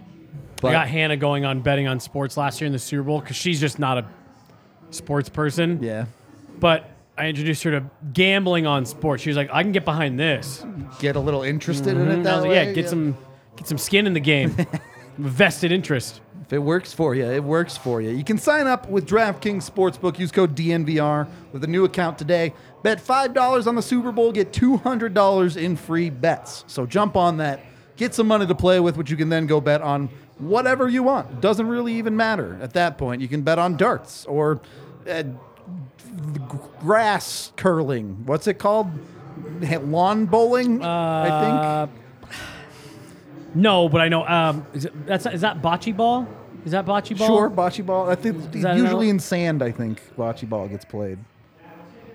[0.63, 3.37] I got Hannah going on betting on sports last year in the Super Bowl because
[3.37, 4.07] she's just not a
[4.91, 5.83] sports person.
[5.83, 6.07] yeah,
[6.59, 9.23] But I introduced her to gambling on sports.
[9.23, 10.65] She was like, I can get behind this.
[10.99, 12.21] get a little interested in And it mm-hmm.
[12.21, 13.17] I that was like, yeah, get some
[13.57, 14.55] get some skin in the game.
[15.19, 16.21] Vested interest.
[16.47, 18.11] If it works for you, it works for you.
[18.11, 20.17] You can sign up with DraftKings Sportsbook.
[20.17, 22.55] Use code DNVR with a new account today.
[22.85, 26.63] Bet $5 on the Super Bowl, get $200 in free bets.
[26.69, 27.61] So jump on that.
[27.97, 31.03] Get some money to play with, which you can then go bet on whatever you
[31.03, 31.41] want.
[31.41, 33.23] Doesn't really even matter at that point.
[33.23, 34.61] You can bet on darts or
[35.11, 35.25] uh,
[36.81, 38.25] grass curling.
[38.25, 38.89] What's it called?
[39.61, 42.06] Lawn bowling, I think.
[43.57, 44.27] No, but I know.
[44.27, 46.27] Um, is, it, that's is that bocce ball?
[46.65, 47.27] Is that bocce ball?
[47.29, 48.09] Sure, bocce ball.
[48.11, 49.63] I think that usually another- in sand.
[49.63, 51.19] I think bocce ball gets played.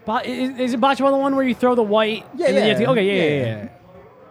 [0.06, 2.26] Bo- is, is it bocce ball the one where you throw the white?
[2.36, 3.64] Yeah, and then you have to- yeah, okay, yeah, yeah, yeah.
[3.64, 3.70] yeah.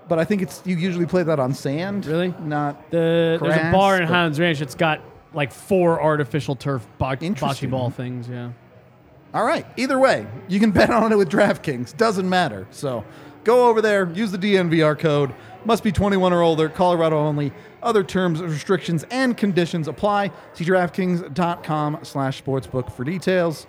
[0.08, 2.06] But I think it's you usually play that on sand.
[2.06, 2.34] Really?
[2.42, 5.00] Not The there's a Grass, bar in but- Highlands Ranch that's got
[5.32, 7.70] like four artificial turf bo- bocce Interesting.
[7.70, 8.28] ball things.
[8.28, 8.50] Yeah.
[9.32, 9.64] all right.
[9.76, 11.96] Either way, you can bet on it with DraftKings.
[11.96, 12.66] Doesn't matter.
[12.72, 13.04] So
[13.44, 15.32] go over there, use the DNVR code.
[15.64, 16.68] Must be 21 or older.
[16.68, 17.52] Colorado only.
[17.82, 20.30] Other terms, restrictions, and conditions apply.
[20.54, 23.66] See DraftKings.com/sportsbook for details.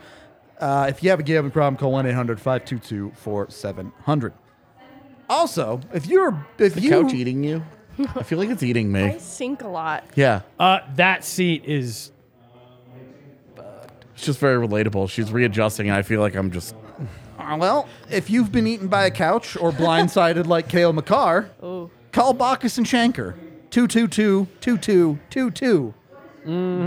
[0.60, 4.32] Uh, if you have a gambling problem, call 1-800-522-4700.
[5.30, 7.64] Also, if you're if The you couch eating you?
[8.16, 9.04] I feel like it's eating me.
[9.16, 10.04] I sink a lot.
[10.16, 10.42] Yeah.
[10.60, 12.12] Uh, that seat is
[14.14, 15.10] It's just very relatable.
[15.10, 16.76] She's readjusting, and I feel like I'm just.
[17.42, 21.90] Uh, well, if you've been eaten by a couch or blindsided like Cale Makar, Oh,
[22.12, 23.36] call Bachus and Schanker.
[23.72, 25.94] 222 2222.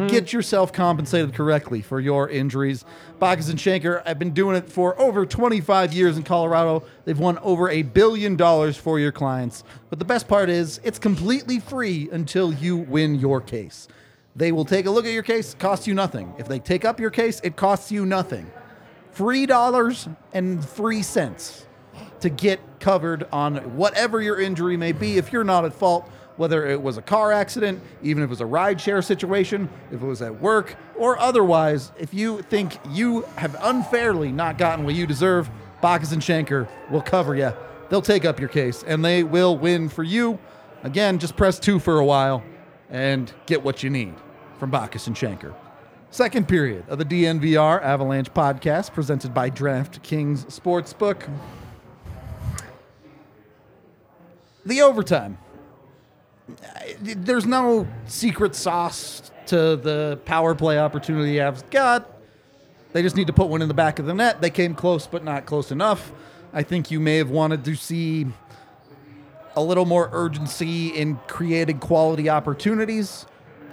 [0.09, 2.85] Get yourself compensated correctly for your injuries.
[3.21, 6.83] Bachus and Schanker have been doing it for over 25 years in Colorado.
[7.05, 9.63] They've won over a billion dollars for your clients.
[9.91, 13.87] But the best part is, it's completely free until you win your case.
[14.35, 16.35] They will take a look at your case, cost you nothing.
[16.37, 18.51] If they take up your case, it costs you nothing.
[19.15, 21.67] Three dollars and three cents
[22.21, 26.67] to get covered on whatever your injury may be if you're not at fault, whether
[26.67, 30.21] it was a car accident, even if it was a rideshare situation, if it was
[30.21, 31.93] at work, or otherwise.
[31.97, 35.49] If you think you have unfairly not gotten what you deserve,
[35.81, 37.53] Bachus and Schanker will cover you.
[37.91, 40.41] They'll take up your case and they will win for you.
[40.83, 42.43] Again, just press two for a while
[42.91, 44.15] and get what you need
[44.59, 45.55] from Bachus and Schanker.
[46.15, 51.29] Second period of the DNVR Avalanche podcast presented by DraftKings Sportsbook.
[54.65, 55.39] The overtime.
[57.01, 62.09] There's no secret sauce to the power play opportunity Avs got.
[62.93, 64.41] They just need to put one in the back of the net.
[64.41, 66.13] They came close, but not close enough.
[66.53, 68.29] I think you may have wanted to see
[69.57, 73.27] a little more urgency in creating quality opportunities.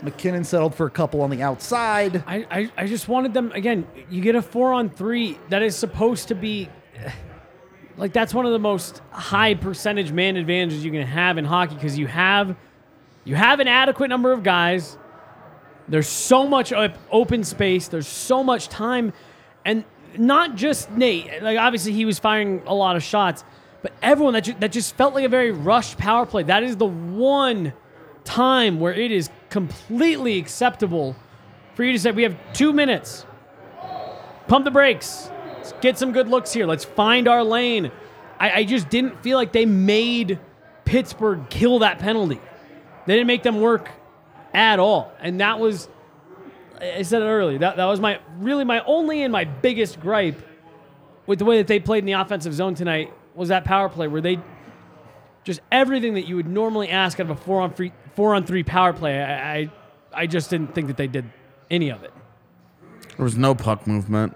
[0.04, 2.24] MacKinnon settled for a couple on the outside.
[2.26, 3.88] I, I, I just wanted them again.
[4.10, 6.70] You get a four on three that is supposed to be
[7.98, 11.76] like that's one of the most high percentage man advantages you can have in hockey
[11.76, 12.56] because you have
[13.24, 14.98] you have an adequate number of guys.
[15.88, 16.74] There's so much
[17.12, 17.88] open space.
[17.88, 19.14] There's so much time,
[19.66, 19.84] and
[20.18, 21.44] not just Nate.
[21.44, 23.44] Like obviously he was firing a lot of shots,
[23.82, 26.44] but everyone that ju- that just felt like a very rushed power play.
[26.44, 27.74] That is the one
[28.24, 31.16] time where it is completely acceptable
[31.76, 33.26] for you to say we have two minutes.
[34.48, 35.30] Pump the brakes.
[35.56, 36.66] Let's get some good looks here.
[36.66, 37.92] Let's find our lane.
[38.40, 40.40] I, I just didn't feel like they made
[40.86, 42.40] Pittsburgh kill that penalty.
[43.06, 43.90] They didn't make them work
[44.54, 45.12] at all.
[45.20, 45.88] And that was
[46.82, 47.60] I said it earlier.
[47.60, 50.42] That that was my really my only and my biggest gripe
[51.28, 54.08] with the way that they played in the offensive zone tonight was that power play
[54.08, 54.40] where they
[55.44, 58.46] just everything that you would normally ask out of a four on three four on
[58.46, 59.22] three power play.
[59.22, 59.72] I, I
[60.14, 61.26] I just didn't think that they did
[61.70, 62.14] any of it.
[63.18, 64.36] There was no puck movement.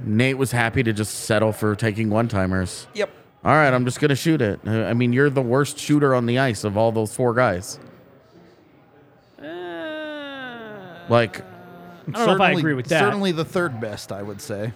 [0.00, 2.86] Nate was happy to just settle for taking one timers.
[2.94, 3.10] Yep.
[3.44, 4.60] All right, I'm just going to shoot it.
[4.66, 7.78] Uh, I mean, you're the worst shooter on the ice of all those four guys.
[11.08, 11.44] Like, I
[12.10, 12.98] don't know if I agree with that.
[12.98, 14.72] Certainly the third best, I would say.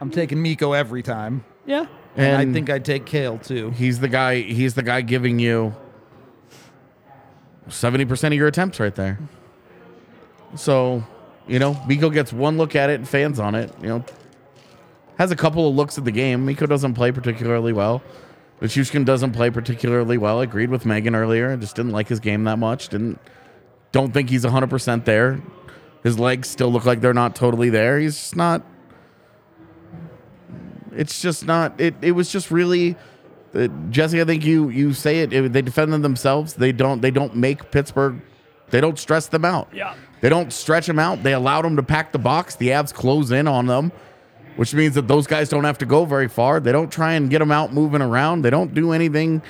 [0.00, 1.44] I'm taking Mikko every time.
[1.66, 1.86] Yeah.
[2.16, 3.70] And, And- I think I'd take Cale too.
[3.70, 4.40] he's the guy.
[4.40, 5.74] He's the guy giving you
[7.68, 9.18] seventy percent of your attempts right there.
[10.56, 11.04] So,
[11.46, 13.72] you know, Mikko gets one look at it and fans on it.
[13.80, 14.04] You know,
[15.18, 16.44] has a couple of looks at the game.
[16.44, 18.02] Mikko doesn't play particularly well.
[18.58, 20.40] But Shushkin doesn't play particularly well.
[20.40, 21.52] I agreed with Megan earlier.
[21.52, 22.88] I just didn't like his game that much.
[22.88, 23.18] Didn't
[23.92, 25.40] don't think he's hundred percent there.
[26.02, 27.98] His legs still look like they're not totally there.
[27.98, 28.62] He's just not.
[30.94, 31.80] It's just not.
[31.80, 31.94] It.
[32.02, 32.96] It was just really.
[33.52, 35.52] Uh, Jesse, I think you you say it, it.
[35.52, 36.54] They defend them themselves.
[36.54, 37.00] They don't.
[37.00, 38.20] They don't make Pittsburgh.
[38.70, 39.68] They don't stress them out.
[39.72, 39.94] Yeah.
[40.20, 41.22] They don't stretch them out.
[41.22, 42.56] They allow them to pack the box.
[42.56, 43.90] The Avs close in on them,
[44.56, 46.60] which means that those guys don't have to go very far.
[46.60, 48.42] They don't try and get them out moving around.
[48.42, 49.42] They don't do anything.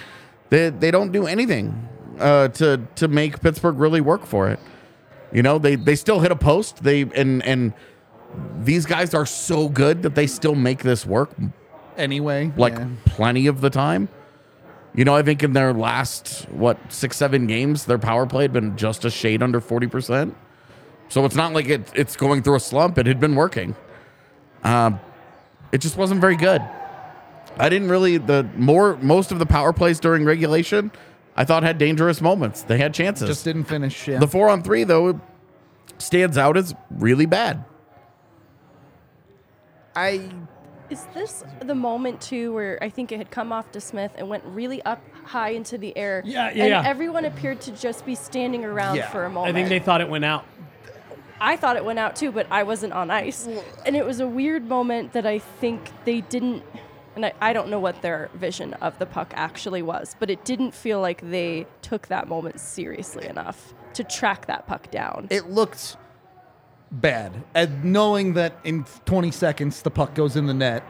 [0.49, 4.61] They they don't do anything uh, to to make Pittsburgh really work for it.
[5.33, 6.83] You know, they they still hit a post.
[6.83, 7.75] They and and
[8.61, 11.31] these guys are so good that they still make this work
[11.97, 12.89] Anyway, like yeah.
[13.05, 14.09] plenty of the time.
[14.95, 18.53] You know, I think in their last what six seven games, their power play had
[18.53, 20.37] been just a shade under forty percent.
[21.09, 22.97] So it's not like it, it's going through a slump.
[22.97, 23.77] It had been working.
[24.63, 25.01] Um,
[25.73, 26.63] it just wasn't very good.
[27.59, 30.91] I didn't really the more most of the power plays during regulation.
[31.37, 32.63] I thought had dangerous moments.
[32.63, 33.29] They had chances.
[33.29, 34.09] just didn't finish.
[34.09, 34.19] Yeah.
[34.19, 35.21] the four on three though
[35.99, 37.65] stands out as really bad.
[40.01, 40.31] I
[40.89, 44.29] Is this the moment too where I think it had come off to Smith and
[44.29, 46.23] went really up high into the air?
[46.25, 46.83] Yeah, yeah, And yeah.
[46.85, 49.09] everyone appeared to just be standing around Yeah.
[49.11, 49.55] for a moment.
[49.55, 50.45] I think they thought it went out.
[51.41, 53.49] I thought it went out too, but I wasn't on ice.
[53.87, 56.63] And it was a weird moment that I think they didn't,
[57.17, 60.45] and I, I don't know what their vision of the puck actually was, but it
[60.45, 65.29] didn't feel like they took that moment seriously enough to track that puck down.
[65.31, 65.97] it looked
[66.91, 67.45] bad.
[67.55, 70.83] And knowing that in 20 seconds the puck goes in the net,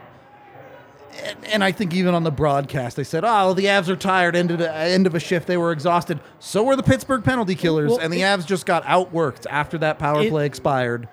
[1.25, 4.33] And, and I think even on the broadcast, they said, "Oh, the Avs are tired.
[4.33, 6.21] End of the end of a shift, they were exhausted.
[6.39, 9.77] So were the Pittsburgh penalty killers, Well, and the it- Avs just got outworked after
[9.79, 11.09] that power It- play expired,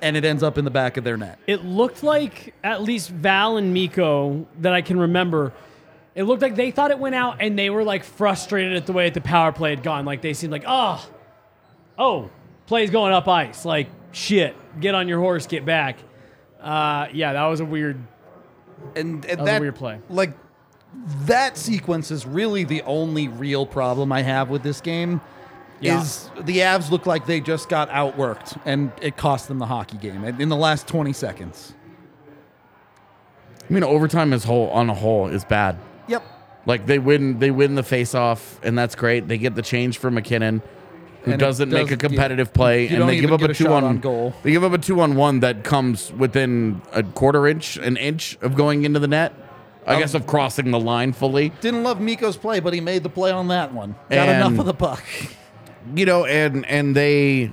[0.00, 1.38] and it ends up in the back of their net.
[1.48, 5.52] It looked like at least Val and Mikko that I can remember.
[6.14, 8.92] It looked like they thought it went out and they were like frustrated at the
[8.92, 10.04] way that the power play had gone.
[10.04, 11.04] Like they seemed like, oh,
[11.98, 12.30] oh,
[12.66, 13.64] play's going up ice.
[13.64, 15.98] Like shit, get on your horse, get back.
[16.60, 17.98] Uh, yeah, that was a weird.
[18.96, 20.00] And, and was a weird play.
[20.08, 20.32] Like
[21.22, 25.20] that sequence is really the only real problem I have with this game.
[25.80, 26.00] Yeah.
[26.00, 29.98] Is the Avs look like they just got outworked, and it cost them the hockey
[29.98, 31.74] game in in the last twenty seconds.
[33.68, 35.76] I mean, overtime is whole on a whole is bad.
[36.06, 36.22] Yep.
[36.64, 39.26] Like they win, they win the face-off, and that's great.
[39.26, 40.62] They get the change for MacKinnon,
[41.24, 43.98] who doesn't make a get- competitive play, and they give up a a two-on on
[43.98, 44.34] goal.
[44.42, 48.84] They give up a two-on-one that comes within a quarter inch, an inch of going
[48.84, 49.32] into the net.
[49.86, 51.50] I Um, guess of crossing the line fully.
[51.60, 53.94] Didn't love Mikko's play, but he made the play on that one.
[54.10, 55.02] Got And- enough of the puck.
[55.94, 57.50] you know, and and they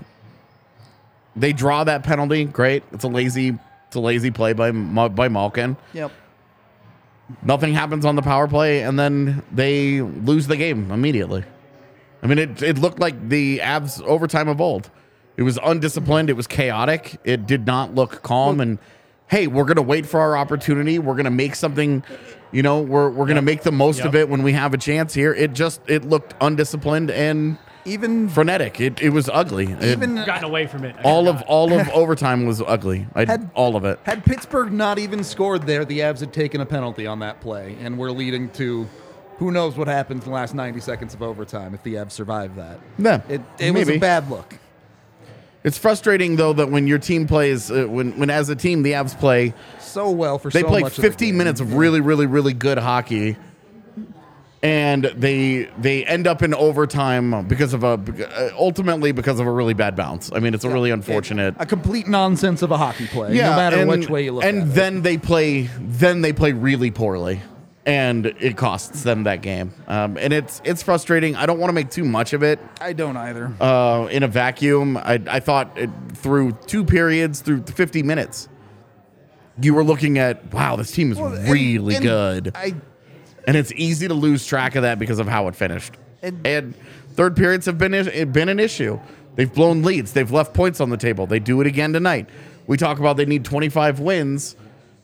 [1.35, 2.45] they draw that penalty.
[2.45, 2.83] Great.
[2.93, 3.57] It's a lazy
[3.87, 5.75] it's a lazy play by by Malkin.
[5.93, 6.11] Yep.
[7.43, 11.43] Nothing happens on the power play, and then they lose the game immediately.
[12.23, 14.89] I mean, it it looked like the Avs overtime of old.
[15.37, 16.29] It was undisciplined.
[16.29, 17.19] It was chaotic.
[17.23, 18.59] It did not look calm.
[18.59, 18.77] and
[19.27, 20.99] hey, we're gonna wait for our opportunity.
[20.99, 22.03] We're gonna make something.
[22.51, 25.13] You know, we're we're gonna make the most of it when we have a chance
[25.13, 25.33] here.
[25.33, 28.79] It just it looked undisciplined and Even frenetic.
[28.81, 29.71] It it was ugly.
[29.71, 30.95] It- even Gotten away from it.
[30.99, 31.49] I all of forgot.
[31.49, 33.07] all of overtime was ugly.
[33.15, 33.99] I, Had- all of it.
[34.03, 37.77] had Pittsburgh not even scored there, the Avs had taken a penalty on that play,
[37.81, 38.87] and we're leading to
[39.41, 42.55] who knows what happens in the last 90 seconds of overtime if the Avs survive
[42.57, 42.79] that.
[42.99, 44.59] Yeah, It, it was a bad look.
[45.63, 48.91] It's frustrating though that when your team plays, uh, when when as a team the
[48.91, 51.37] Avs play, So well for they so play much of the 15 game.
[51.39, 53.35] minutes of really, really, really good hockey,
[54.61, 59.51] and they they end up in overtime because of a uh, ultimately because of a
[59.51, 60.31] really bad bounce.
[60.31, 61.55] I mean, it's a really unfortunate.
[61.57, 64.43] A complete nonsense of a hockey play, Yeah, no matter and, which way you look
[64.43, 64.73] And at it.
[64.75, 67.41] then they play, then they play really poorly,
[67.85, 69.73] and it costs them that game.
[69.87, 71.35] Um, and it's it's frustrating.
[71.35, 72.59] I don't want to make too much of it.
[72.79, 73.51] I don't either.
[73.59, 74.97] uh, in a vacuum.
[74.97, 78.47] I, I thought it, through two periods, through 50 minutes,
[79.61, 82.51] you were looking at, wow, this team is Well, really and good.
[82.55, 82.75] I
[83.47, 85.95] and it's easy to lose track of that because of how it finished.
[86.21, 86.75] And- And,
[87.13, 88.99] third periods have been, been an issue.
[89.35, 91.25] They've blown leads, they've left points on the table.
[91.25, 92.29] They do it again tonight.
[92.67, 94.55] We talk about they need 25 wins.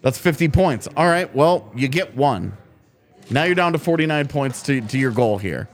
[0.04, 0.88] That's 50 points.
[0.96, 2.56] All right, well, you get one.
[3.30, 5.68] Now you're down to 49 points to, to your goal here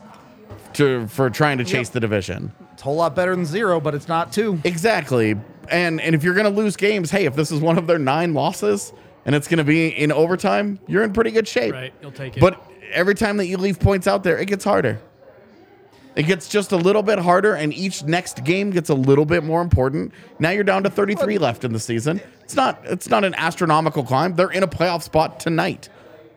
[0.74, 1.94] to, for trying to chase Yep.
[1.94, 2.52] the division.
[2.74, 4.60] it's a whole lot better than zero, but it's not two.
[4.64, 5.36] Exactly.
[5.70, 8.00] And and if you're going to lose games, hey, if this is one of their
[8.00, 8.92] nine losses
[9.26, 11.74] and it's going to be in overtime, you're in pretty good shape.
[11.74, 12.42] Right, you'll take it.
[12.42, 12.62] But
[12.92, 15.00] every time that you leave points out there, it gets harder.
[16.16, 19.44] It gets just a little bit harder, and each next game gets a little bit
[19.44, 20.12] more important.
[20.38, 22.20] Now you're down to 33 left in the season.
[22.44, 24.36] It's not it's not an astronomical climb.
[24.36, 25.90] They're in a playoff spot tonight.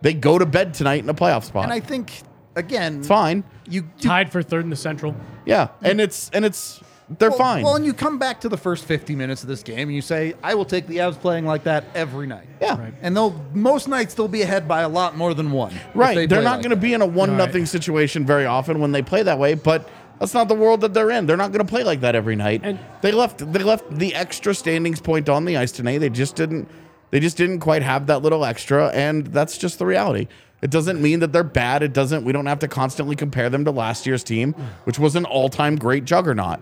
[0.02, 1.64] They go to bed tonight in a playoff spot.
[1.64, 2.22] And I think
[2.54, 3.44] again, it's fine.
[3.68, 5.14] You, you tied for third in the Central.
[5.44, 7.64] Yeah, and it's and it's they're well, fine.
[7.64, 10.02] Well, and you come back to the first 50 minutes of this game and you
[10.02, 12.48] say, I will take the Avs playing like that every night.
[12.60, 12.76] yeah.
[12.76, 12.94] Right.
[13.00, 15.72] And they'll most nights they'll be ahead by a lot more than one.
[15.94, 16.16] Right.
[16.16, 17.36] they They're not like going to be in a one Right.
[17.38, 20.94] nothing situation very often when they play that way, but that's not the world that
[20.94, 21.26] they're in.
[21.26, 22.62] They're not going to play like that every night.
[22.64, 25.98] And- they left they left the extra standings point on the ice tonight.
[25.98, 26.68] They just didn't
[27.16, 30.28] they just didn't quite have that little extra and that's just the reality.
[30.60, 31.82] It doesn't mean that they're bad.
[31.82, 34.52] It doesn't we don't have to constantly compare them to last year's team,
[34.84, 36.60] which was an all-time great juggernaut.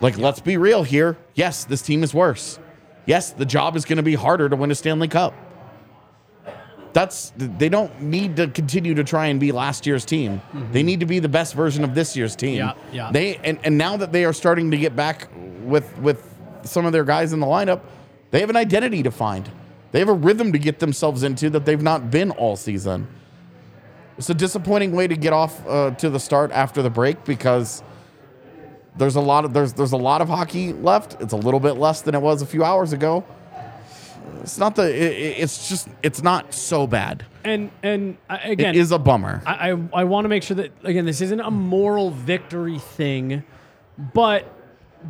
[0.00, 1.16] Like let's be real here.
[1.34, 2.60] Yes, this team is worse.
[3.04, 5.34] Yes, the job is going to be harder to win a Stanley Cup
[6.92, 10.40] that's they don't need to continue to try and be last year's team.
[10.52, 10.70] Mm-hmm.
[10.70, 12.58] They need to be the best version of this year's team.
[12.58, 13.10] Yeah, yeah.
[13.12, 15.28] They and, and now that they are starting to get back
[15.64, 16.32] with with
[16.62, 17.80] some of their guys in the lineup,
[18.30, 19.50] they have an identity to find.
[19.94, 23.06] They have a rhythm to get themselves into that they've not been all season.
[24.18, 27.80] It's a disappointing way to get off uh, to the start after the break because
[28.96, 31.16] there's a lot of there's there's a lot of hockey left.
[31.20, 33.24] It's a little bit less than it was a few hours ago.
[34.42, 34.82] It's not the.
[34.92, 35.86] It, it- it's just.
[36.02, 37.24] It's not so bad.
[37.44, 39.42] And and uh, again, it is a bummer.
[39.46, 43.44] I, I, I want to make sure that again this isn't a moral victory thing,
[44.12, 44.44] but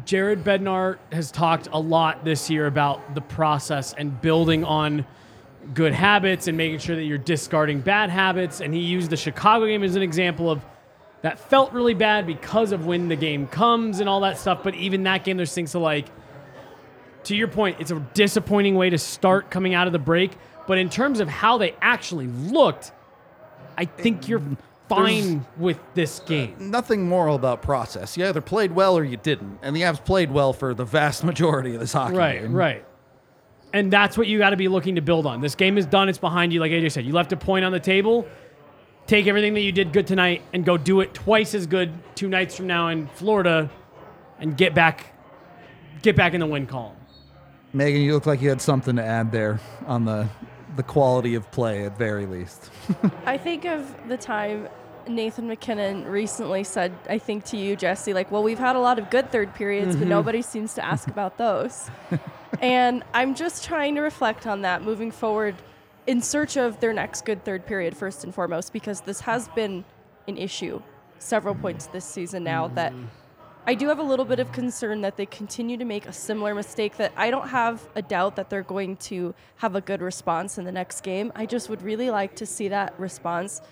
[0.05, 5.07] Jared Bednar has talked a lot this year about the process and building on
[5.73, 8.61] good habits and making sure that you're discarding bad habits.
[8.61, 10.65] And he used the Chicago game as an example of
[11.23, 14.63] that felt really bad because of when the game comes and all that stuff.
[14.63, 16.07] But even that game, there's things to like.
[17.25, 20.33] To your point, it's a disappointing way to start coming out of the break,
[20.67, 22.93] But in terms of how they actually looked,
[23.77, 24.43] I think you're
[24.89, 26.55] fine with this game.
[26.59, 28.17] Nothing moral about process.
[28.17, 31.25] You either played well or you didn't, and the Avs played well for the vast
[31.25, 32.53] majority of this hockey Right, game.
[32.53, 32.85] right.
[33.73, 35.41] And that's what you got to be looking to build on.
[35.41, 36.09] This game is done.
[36.09, 36.61] It's behind you.
[36.61, 38.27] Like AJ said, you left a point on the table.
[39.07, 42.29] Take everything that you did good tonight and go do it twice as good two
[42.29, 43.69] nights from now in Florida,
[44.39, 45.07] and get back,
[46.03, 46.97] get back in the win column.
[47.73, 50.29] Megan, you look like you had something to add there on the
[50.77, 52.71] the quality of play at very least.
[53.27, 54.69] I think of the time
[55.07, 58.99] Nathan MacKinnon recently said, I think to you, Jesse, like, well, we've had a lot
[58.99, 60.11] of good third periods, but mm-hmm.
[60.11, 61.91] nobody seems to ask about those.
[62.61, 65.55] and I'm just trying to reflect on that moving forward
[66.07, 69.85] in search of their next good third period, first and foremost, because this has been
[70.29, 70.81] an issue
[71.19, 73.07] several points this season now that mm.
[73.67, 76.55] I do have a little bit of concern that they continue to make a similar
[76.55, 80.59] mistake that I don't have a doubt that they're going to have a good response
[80.59, 81.33] in the next game.
[81.35, 83.63] I just would really like to see that response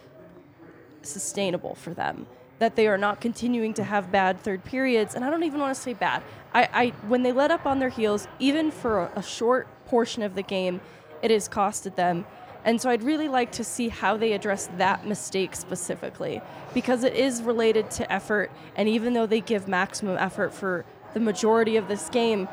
[1.03, 2.27] sustainable for them.
[2.59, 5.77] That they are not continuing to have bad third periods, and I don't even want
[5.77, 6.23] to say bad.
[6.55, 10.23] I, I when they let up on their heels, even for a, a short portion
[10.23, 10.81] of the game,
[11.21, 12.25] it has costed them.
[12.65, 16.41] And so I'd really like to see how they address that mistake specifically
[16.75, 18.51] because it is related to effort.
[18.77, 22.49] And even though they give maximum effort for the majority of this game,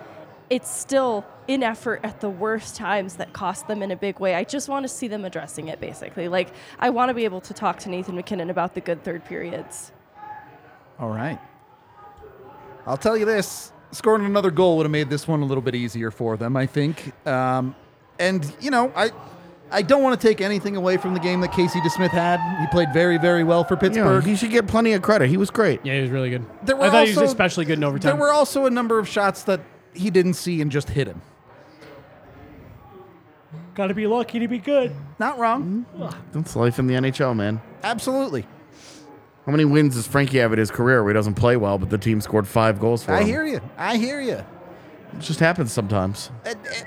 [0.49, 4.33] it's still in effort at the worst times that cost them in a big way.
[4.33, 6.27] I just want to see them addressing it basically.
[6.27, 6.49] Like,
[6.79, 9.91] I want to be able to talk to Nathan MacKinnon about the good third periods.
[10.99, 11.39] All right.
[12.85, 15.75] I'll tell you this: scoring another goal would have made this one a little bit
[15.75, 17.13] easier for them, I think.
[17.27, 17.75] Um,
[18.17, 19.11] and you know, I.
[19.71, 22.39] I don't want to take anything away from the game that Casey DeSmith had.
[22.59, 24.23] He played very, very well for Yeah, Pittsburgh.
[24.23, 25.29] he should get plenty of credit.
[25.29, 25.79] He was great.
[25.83, 26.45] Yeah, he was really good.
[26.63, 28.11] There were I thought he also- was especially good in overtime.
[28.17, 29.61] There were also a number of shots that
[29.93, 31.21] he didn't see and just hit him.
[33.75, 34.93] Got to be lucky to be good.
[35.19, 35.85] Not wrong.
[35.95, 36.17] Mm-hmm.
[36.33, 37.61] That's life in the NHL, man.
[37.83, 38.45] Absolutely.
[39.45, 41.89] How many wins does Frankie have in his career where he doesn't play well, but
[41.89, 43.19] the team scored five goals for him?
[43.19, 43.61] I hear you.
[43.77, 44.43] I hear you.
[45.13, 46.31] It just happens sometimes.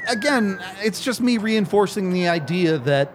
[0.09, 3.13] Again, it's just me reinforcing the idea that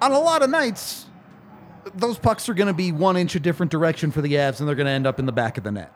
[0.00, 1.06] on a lot of nights,
[1.94, 4.68] those pucks are going to be one inch a different direction for the Avs, and
[4.68, 5.92] they're going to end up in the back of the net.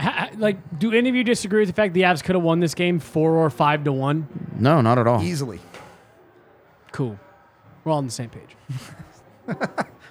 [0.00, 2.42] Ha- ha- like, do any of you disagree with the fact the Avs could have
[2.44, 4.26] won this game four or five to one?
[4.58, 5.22] No, not at all.
[5.22, 5.60] Easily.
[6.92, 7.18] Cool.
[7.84, 8.56] We're all on the same page.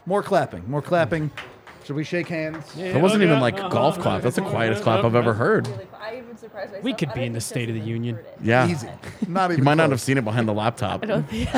[0.06, 0.70] More clapping.
[0.70, 1.32] More clapping.
[1.84, 2.72] Should we shake hands?
[2.76, 4.22] That wasn't even like a golf clap.
[4.22, 5.68] That's the quietest clap I've ever heard.
[6.84, 8.20] We could be in the State of the Union.
[8.42, 8.68] Yeah.
[8.68, 8.88] Easy.
[9.28, 9.92] Not even You might not close.
[9.92, 11.04] have seen it behind the laptop.
[11.04, 11.50] I don't think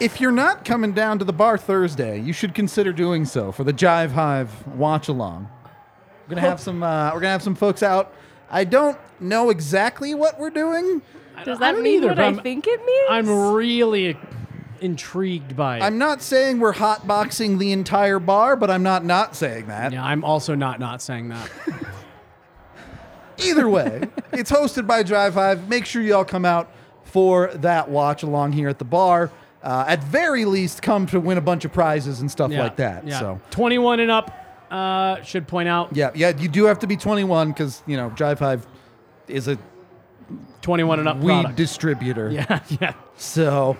[0.00, 3.64] If you're not coming down to the bar Thursday, you should consider doing so for
[3.64, 5.48] the Jive Hive watch along.
[6.28, 6.82] We're gonna have some.
[6.82, 8.12] Uh, we're gonna have some folks out.
[8.50, 11.02] I don't know exactly what we're doing.
[11.44, 13.06] Does I that don't mean either, what but I I'm- think it means?
[13.10, 14.16] I'm really
[14.80, 15.82] intrigued by it.
[15.82, 19.92] I'm not saying we're hotboxing the entire bar, but I'm not not saying that.
[19.92, 21.50] yeah, I'm also not not saying that.
[23.38, 24.02] Either way,
[24.32, 25.68] it's hosted by Jive Hive.
[25.68, 26.70] Make sure y'all come out
[27.04, 29.30] for that watch along here at the bar.
[29.62, 32.76] Uh, at very least, come to win a bunch of prizes and stuff Yeah, like
[32.76, 33.06] that.
[33.06, 33.18] Yeah.
[33.18, 34.42] So 21 and up.
[34.70, 38.10] Uh, should point out yeah, yeah, you do have to be 21 because you know
[38.10, 38.66] Jive Hive
[39.28, 39.56] is a
[40.62, 41.56] 21 and up weed product.
[41.56, 42.30] distributor.
[42.32, 42.94] yeah, yeah.
[43.16, 43.76] So,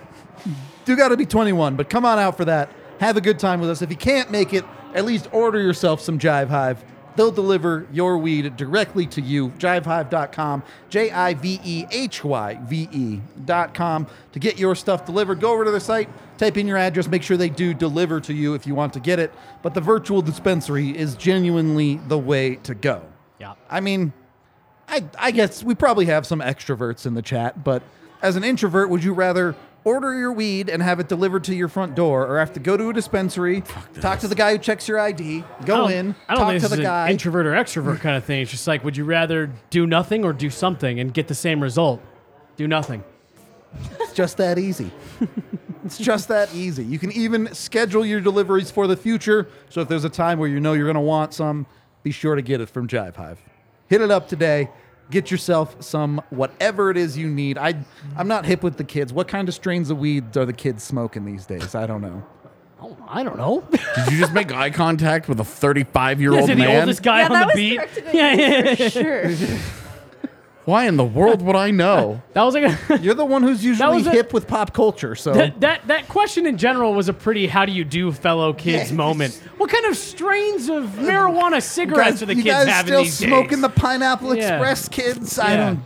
[0.87, 2.71] do got to be 21, but come on out for that.
[2.99, 3.81] Have a good time with us.
[3.81, 4.63] If you can't make it,
[4.95, 6.83] at least order yourself some Jive Hive.
[7.17, 9.49] They'll deliver your weed directly to you.
[9.49, 15.41] JiveHive.com, J I V E H Y V E.com to get your stuff delivered.
[15.41, 18.33] Go over to their site, type in your address, make sure they do deliver to
[18.33, 19.33] you if you want to get it.
[19.63, 23.03] But the virtual dispensary is genuinely the way to go.
[23.39, 23.55] Yeah.
[23.69, 24.13] I mean,
[24.87, 27.83] I, I guess we probably have some extroverts in the chat, but
[28.21, 29.55] as an introvert, would you rather
[29.87, 32.75] order your weed and have it delivered to your front door, or have to go
[32.75, 33.63] to a dispensary,
[34.01, 36.63] talk to the guy who checks your ID, go don't- in, I don't talk think
[36.63, 37.05] to this the is guy?
[37.05, 38.41] an introvert or extrovert kind of thing.
[38.41, 41.61] It's just like, would you rather do nothing or do something and get the same
[41.63, 42.01] result?
[42.57, 43.03] Do nothing.
[43.99, 44.91] It's just that easy.
[45.85, 46.83] it's just that easy.
[46.83, 49.47] You can even schedule your deliveries for the future.
[49.69, 51.65] So if there's a time where you know you're going to want some,
[52.03, 53.39] be sure to get it from Jive Hive.
[53.87, 54.69] Hit it up today.
[55.09, 57.57] Get yourself some whatever it is you need.
[57.57, 57.75] I
[58.17, 59.13] I'm not hip with the kids.
[59.13, 61.75] What kind of strains of weed are the kids smoking these days?
[61.75, 62.25] I don't know.
[62.81, 63.61] Oh, I don't know.
[63.71, 66.79] Did you just make eye contact with a 35 year Is old it the man?
[66.81, 67.75] oldest guy yeah, on that the was beat?
[67.77, 68.75] directed at Yeah, you yeah, yeah.
[68.75, 69.57] for sure.
[70.67, 72.21] Why in the world would I know?
[72.33, 75.15] That was like a, You're the one who's usually was a- hip with pop culture,
[75.15, 78.51] so that, that that question in general was a pretty how do you do fellow
[78.51, 78.97] kids Yeah.
[78.97, 79.41] moment.
[79.57, 83.03] What kind of strains of marijuana cigarettes guys, are the you kids guys having still
[83.03, 83.61] these smoking days?
[83.61, 84.57] the Pineapple Yeah.
[84.57, 85.39] Express, kids.
[85.39, 85.57] I Yeah.
[85.67, 85.79] don't.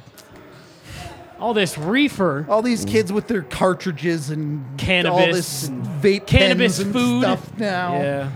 [1.39, 2.47] All this reefer.
[2.49, 6.93] All these kids with their cartridges and all Cannabis this and vape cannabis pens and
[6.93, 7.21] food.
[7.21, 7.93] stuff now.
[7.93, 8.29] Yeah.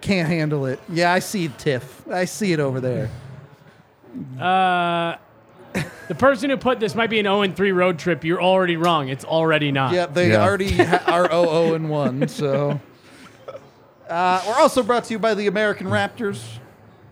[0.00, 0.80] Can't handle it.
[0.88, 2.02] Yeah, I see it, Tiff.
[2.10, 3.08] I see it over there.
[4.40, 5.16] Uh,
[6.08, 8.24] the person who put this might be an 0 3 road trip.
[8.24, 9.08] You're already wrong.
[9.08, 9.92] It's already not.
[9.92, 10.42] Yeah, they Yeah.
[10.44, 12.28] already ha- are 0 and 1.
[12.28, 12.80] So,
[14.08, 16.42] uh, we're also brought to you by the American Raptors.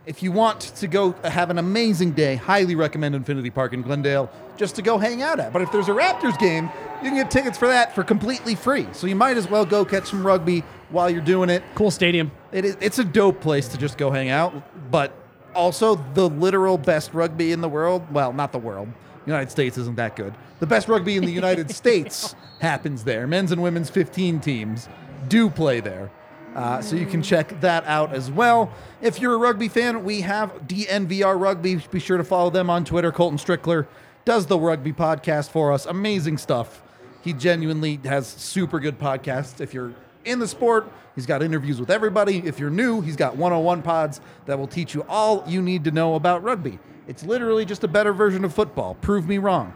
[0.06, 4.30] If you want to go have an amazing day, highly recommend Infinity Park in Glendale
[4.56, 5.52] just to go hang out at.
[5.52, 6.70] But if there's a Raptors game,
[7.02, 8.86] you can get tickets for that for completely free.
[8.92, 11.62] So you might as well go catch some rugby while you're doing it.
[11.74, 12.32] Cool stadium.
[12.50, 15.12] It is, it's a dope place to just go hang out, but
[15.54, 18.10] also the literal best rugby in the world.
[18.12, 18.88] Well, not the world.
[19.26, 20.34] United States isn't that good.
[20.60, 23.26] The best rugby in the United States happens there.
[23.26, 24.88] Men's and women's 15 teams
[25.28, 26.10] do play there.
[26.54, 28.72] Uh, so you can check that out as well.
[29.00, 31.76] If you're a rugby fan, we have DNVR Rugby.
[31.76, 33.12] Be sure to follow them on Twitter.
[33.12, 33.86] Colton Strickler
[34.24, 35.86] does the rugby podcast for us.
[35.86, 36.82] Amazing stuff.
[37.22, 39.60] He genuinely has super good podcasts.
[39.60, 39.92] If you're
[40.24, 42.38] in the sport, he's got interviews with everybody.
[42.38, 45.90] If you're new, he's got 101 pods that will teach you all you need to
[45.90, 46.78] know about rugby.
[47.06, 48.94] It's literally just a better version of football.
[48.96, 49.74] Prove me wrong.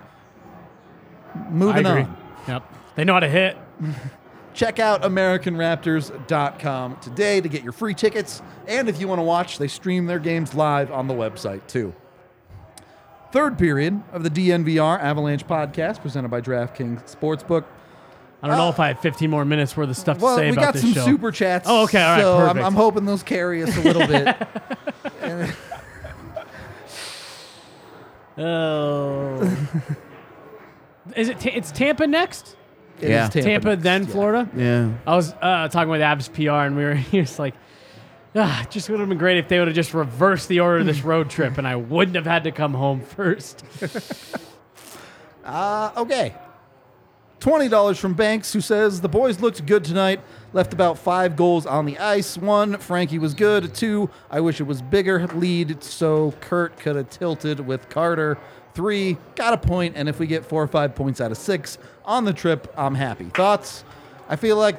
[1.51, 2.03] Moving I agree.
[2.03, 2.17] on.
[2.47, 2.75] Yep.
[2.97, 3.57] They know how to hit.
[4.55, 8.41] Check out AmericanRaptors.com today to get your free tickets.
[8.69, 11.93] And if you want to watch, they stream their games live on the website too.
[13.33, 17.65] Third period of the DNVR Avalanche podcast presented by DraftKings Sportsbook.
[18.45, 20.51] I don't know if I have 15 more minutes worth of stuff to Well, say
[20.51, 21.05] we about got this some show.
[21.07, 21.67] super chats.
[21.69, 22.67] Oh, okay, all right, so I'm, perfect.
[22.67, 24.37] I'm hoping those carry us a little bit.
[28.37, 29.41] Oh.
[31.17, 31.39] Is it?
[31.39, 32.57] Ta- it's Tampa next.
[33.01, 33.29] It Yeah.
[33.29, 34.09] is Tampa, next, then yeah.
[34.09, 34.49] Florida.
[34.57, 34.91] Yeah.
[35.07, 37.55] I was uh, talking with Avs PR, and we were he was like,
[38.35, 40.87] ah, just would have been great if they would have just reversed the order of
[40.87, 43.63] this road trip, and I wouldn't have had to come home first.
[45.45, 46.35] Uh, okay.
[47.45, 50.19] $20 from Banks, who says the boys looked good tonight.
[50.55, 52.39] Left about five goals on the ice.
[52.39, 53.75] One, Frankie was good.
[53.75, 58.39] Two, I wish it was bigger lead so Kurt could have tilted with Carter.
[58.73, 61.77] Three, got a point, and if we get four or five points out of six
[62.07, 63.25] on the trip, I'm happy.
[63.27, 63.85] Thoughts?
[64.27, 64.79] I feel like,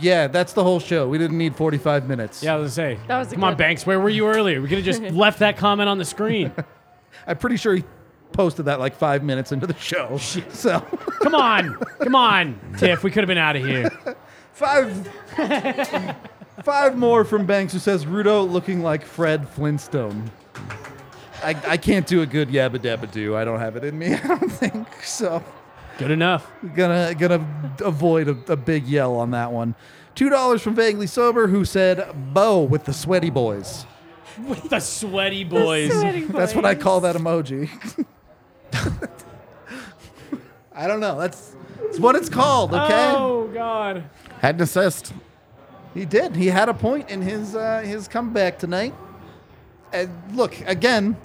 [0.00, 1.06] yeah, that's the whole show.
[1.06, 2.42] We didn't need 45 minutes.
[2.42, 3.00] Yeah, I was gonna say.
[3.08, 3.84] That was a Come on, good- Banks.
[3.84, 4.62] Where were you earlier?
[4.62, 6.50] We could have just left that comment on the screen.
[7.26, 7.84] I'm pretty sure he
[8.32, 10.16] posted that like five minutes into the show.
[10.18, 10.80] So.
[11.22, 13.02] Come on, come on, Tiff.
[13.02, 13.90] We could have been out of here.
[14.52, 15.08] Five,
[16.62, 20.30] five more from Banks who says Rudo looking like Fred Flintstone.
[21.42, 23.36] I, I can't do a good yabba dabba do.
[23.36, 24.14] I don't have it in me.
[24.14, 25.44] I don't think so.
[25.98, 26.50] Good enough.
[26.74, 29.74] Gonna gonna avoid a, a big yell on that one.
[30.14, 33.86] Two dollars from Vaguely Sober who said Bo with the sweaty boys.
[34.46, 35.90] With the sweaty boys.
[36.28, 38.06] That's what I call that emoji.
[40.74, 41.18] I don't know.
[41.18, 42.72] That's, that's what it's called.
[42.74, 43.12] Okay.
[43.16, 44.04] Oh God.
[44.40, 45.12] Had an assist.
[45.94, 46.36] He did.
[46.36, 48.94] He had a point in his uh, his comeback tonight.
[49.92, 51.16] And look again.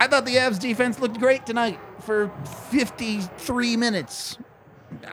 [0.00, 2.30] I thought the Avs defense looked great tonight for
[2.70, 4.38] 53 minutes.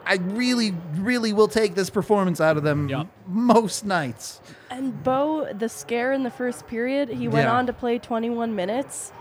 [0.05, 3.07] I really, really will take this performance out of them Yup.
[3.27, 4.41] most nights.
[4.69, 7.57] And Bo, the scare in the first period, he went Yeah.
[7.57, 9.11] on to play 21 minutes.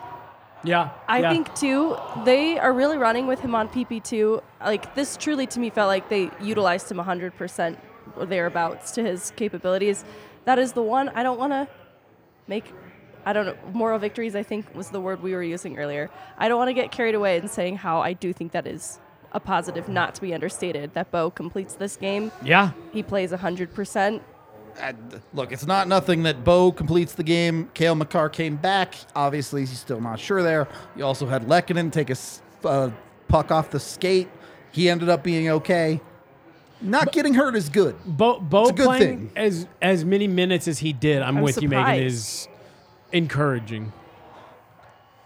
[0.64, 0.90] Yeah.
[1.08, 1.32] I yeah.
[1.32, 4.42] think too, they are really running with him on PP2.
[4.60, 7.76] Like this truly to me felt like they utilized him 100%
[8.16, 10.04] or thereabouts to his capabilities.
[10.44, 11.68] That is the one I don't want to
[12.46, 12.72] make
[13.26, 16.10] I don't know, moral victories I think was the word we were using earlier.
[16.36, 19.00] I don't want to get carried away in saying how I do think that is
[19.32, 22.30] a positive not to be understated that Bo completes this game.
[22.42, 22.72] Yeah.
[22.92, 24.20] He plays 100%.
[24.80, 27.70] And look, it's not nothing that Bo completes the game.
[27.74, 28.94] Cale Makar came back.
[29.14, 30.68] Obviously, he's still not sure there.
[30.96, 32.16] You also had Lehkonen take a
[32.68, 32.90] uh,
[33.28, 34.28] puck off the skate.
[34.72, 36.00] He ended up being okay.
[36.80, 37.96] Not getting hurt is good.
[38.04, 39.30] Bo, Bo It's a good playing thing.
[39.36, 41.22] as as many minutes as he did.
[41.22, 42.04] I'm, I'm with you, Megan.
[42.04, 42.48] Is
[43.12, 43.92] encouraging.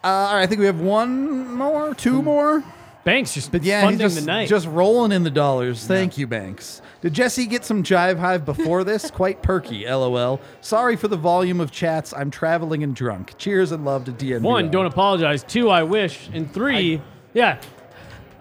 [0.05, 2.63] Uh, all right, I think we have one more, two more.
[3.09, 4.49] Banks just But yeah, funding he's just, the night.
[4.51, 5.87] just rolling in the dollars.
[5.87, 6.83] Thank you, Banks.
[7.01, 9.11] Did Jesse get some Jive Hive before this?
[9.11, 10.43] Quite perky, lol.
[10.61, 12.13] Sorry for the volume of chats.
[12.13, 13.39] I'm traveling and drunk.
[13.39, 14.43] Cheers and love to DNVR.
[14.43, 15.43] One, don't apologize.
[15.43, 16.29] Two, I wish.
[16.35, 17.01] And three,
[17.33, 17.63] yeah.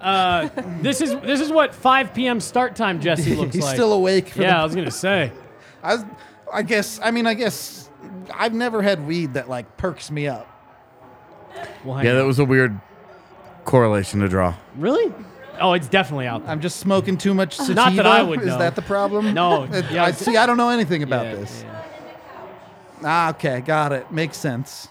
[0.01, 0.49] Uh,
[0.82, 2.41] this is this is what 5 p.m.
[2.41, 3.53] start time Jesse looks like.
[3.53, 3.76] He's like.
[3.76, 4.28] still awake.
[4.30, 5.32] For yeah, I the, was gonna say.
[5.82, 6.05] I, was,
[6.51, 6.99] I guess.
[7.01, 7.89] I mean, I guess
[8.34, 10.45] I've never had weed that like perks me up.
[11.86, 12.80] Well, Yeah, that was a weird
[13.68, 14.55] correlation to draw.
[14.78, 15.13] really?
[15.59, 16.51] Oh, it's definitely out there.
[16.51, 17.74] I'm just smoking too much sativa.
[17.74, 18.57] Not that I would Is know.
[18.59, 19.34] that the problem?
[19.34, 20.38] No, It- yeah, I it's- see.
[20.38, 21.63] I don't know anything about Yeah, this.
[21.63, 21.84] yeah.
[23.03, 24.11] Ah, okay, got it.
[24.11, 24.88] Makes sense.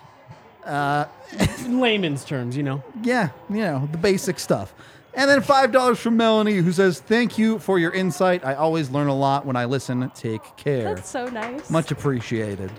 [0.66, 2.82] In layman's terms, you know.
[3.02, 4.74] Yeah, you know the basic stuff.
[5.14, 8.44] And then $5 from Melanie, who says, Thank you for your insight.
[8.44, 10.10] I always learn a lot when I listen.
[10.14, 10.94] Take care.
[10.96, 11.70] That's so nice.
[11.70, 12.70] Much appreciated.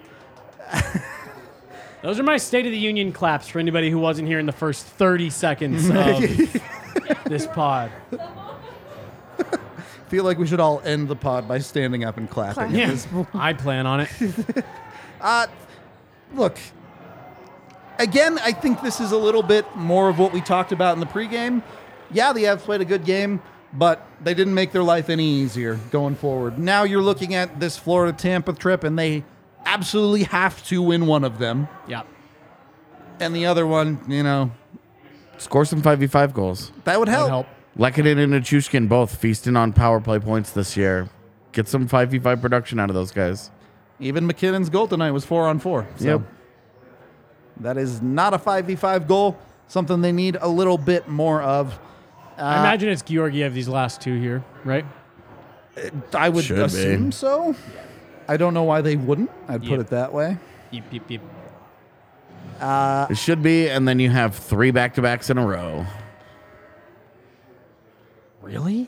[2.03, 4.51] Those are my State of the Union claps for anybody who wasn't here in the
[4.51, 7.91] first 30 seconds of this pod.
[10.07, 12.53] feel like we should all end the pod by standing up and clapping.
[12.55, 12.69] Clap.
[12.69, 13.27] at Yeah, this point.
[13.33, 14.09] I plan on it.
[15.19, 15.47] Uh,
[16.35, 16.59] look,
[17.97, 20.99] again, I think this is a little bit more of what we talked about in
[20.99, 21.63] the pregame.
[22.11, 23.41] Yeah, the Avs played a good game,
[23.73, 26.59] but they didn't make their life any easier going forward.
[26.59, 29.23] Now you're looking at this Florida Tampa trip, and they
[29.65, 31.67] absolutely have to win one of them.
[31.87, 32.03] Yeah.
[33.19, 34.51] And the other one, you know,
[35.39, 36.71] Score some 5v5 goals.
[36.85, 37.29] that would help.
[37.29, 37.47] That'd help.
[37.77, 41.09] Lehkonen and Nichushkin both feasting on power play points this year.
[41.51, 43.51] Get some 5v5 production out of those guys.
[43.99, 45.87] Even MacKinnon's goal tonight was four on four.
[45.97, 46.21] So Yep.
[47.61, 49.37] that is not a 5v5 goal,
[49.67, 51.77] something they need a little bit more of.
[52.37, 54.85] I uh, imagine it's Georgiev these last two here, right?
[56.13, 56.61] I would Should be.
[56.63, 57.55] assume so.
[58.27, 59.31] I don't know why they wouldn't.
[59.47, 59.79] I'd put Yep.
[59.79, 60.37] it that way.
[60.71, 61.21] Yep, yep, yep.
[62.59, 65.85] Uh, it should be, and then you have three back to backs in a row.
[68.41, 68.87] Really?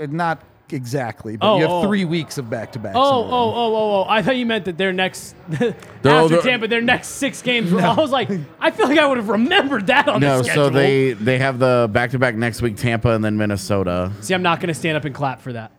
[0.00, 1.82] Uh, not exactly, but Oh, you have oh.
[1.86, 2.96] three weeks of back to backs.
[2.96, 4.06] Oh, oh, oh, oh, oh!
[4.08, 7.70] I thought you meant that their next after they're- Tampa, their next six games.
[7.72, 8.30] Were, I was like,
[8.60, 10.64] I feel like I would have remembered that on No, the schedule.
[10.66, 14.10] so they they have the back to back next week, Tampa and then Minnesota.
[14.20, 14.34] see.
[14.34, 15.72] I'm not going to stand up and clap for that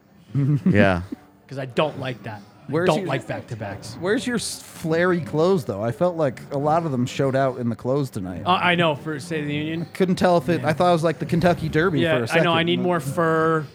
[0.70, 1.02] Yeah.
[1.44, 2.42] because I don't like that.
[2.68, 3.98] Where's don't your- like back to backs.
[4.00, 5.84] Where's your s- flary clothes, though?
[5.84, 8.44] I felt like a lot of them showed out in the clothes tonight.
[8.46, 9.86] Uh, I know for State of the Union.
[9.94, 10.64] Couldn't tell if it.
[10.64, 12.44] I thought it was like the Kentucky Derby for Yeah, a I second.
[12.46, 12.54] know.
[12.54, 13.66] I need more fur,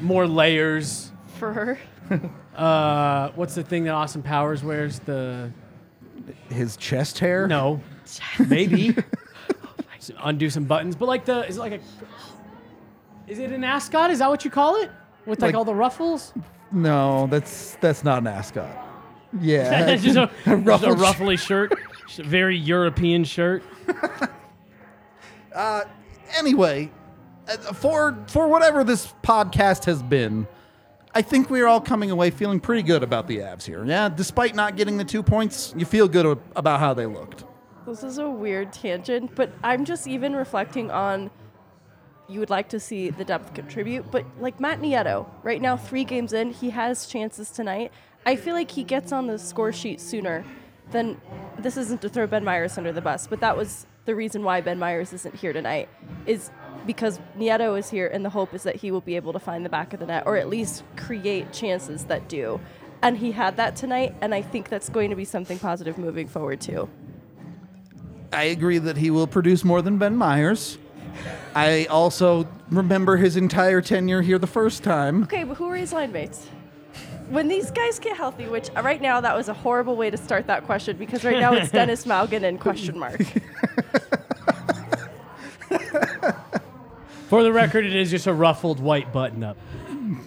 [0.00, 1.10] more layers.
[1.38, 1.78] For
[2.56, 5.00] Uh, what's the thing that Austin Powers wears?
[5.00, 5.50] The
[6.50, 7.48] His chest hair.
[7.48, 7.80] no,
[8.46, 8.94] maybe
[9.98, 11.80] S- undo some buttons, but like the is it like a
[13.26, 14.10] is it an ascot?
[14.12, 14.90] Is that what you call it?
[15.26, 16.32] With like, Like- all the ruffles?
[16.74, 18.76] No, that's that's not an ascot.
[19.40, 21.72] Yeah, It's just a, just a ruffled ruffly shirt,
[22.06, 23.62] Just a very European shirt.
[26.38, 26.90] anyway,
[27.48, 30.46] uh, for for whatever this podcast has been,
[31.14, 33.84] I think we're all coming away feeling pretty good about the Avs here.
[33.84, 37.44] Yeah, despite not getting the two points, you feel good a- about how they looked.
[37.86, 41.30] this is a weird tangent, but I'm just even reflecting on.
[42.26, 46.04] You would like to see the depth contribute, but like Matt Nieto, right now, three
[46.04, 47.92] games in, he has chances tonight.
[48.24, 50.44] I feel like he gets on the score sheet sooner
[50.90, 51.20] than.
[51.58, 54.62] This isn't to throw Ben Meyers under the bus, but that was the reason why
[54.62, 55.88] Ben Meyers isn't here tonight.
[56.24, 56.50] Is
[56.86, 59.64] because Nieto is here, and the hope is that he will be able to find
[59.64, 62.58] the back of the net, or at least create chances that do.
[63.02, 66.26] And he had that tonight, and I think that's going to be something positive moving
[66.26, 66.88] forward too.
[68.32, 70.78] I agree that he will produce more than Ben Meyers.
[71.54, 75.22] I also remember his entire tenure here the first time.
[75.24, 76.46] Okay, but who are his line mates?
[77.30, 80.16] When these guys get healthy, which uh, right now that was a horrible way to
[80.16, 83.20] start that question because right now it's Denis Malgin and question mark.
[87.28, 89.56] For the record, it is just a ruffled white button up.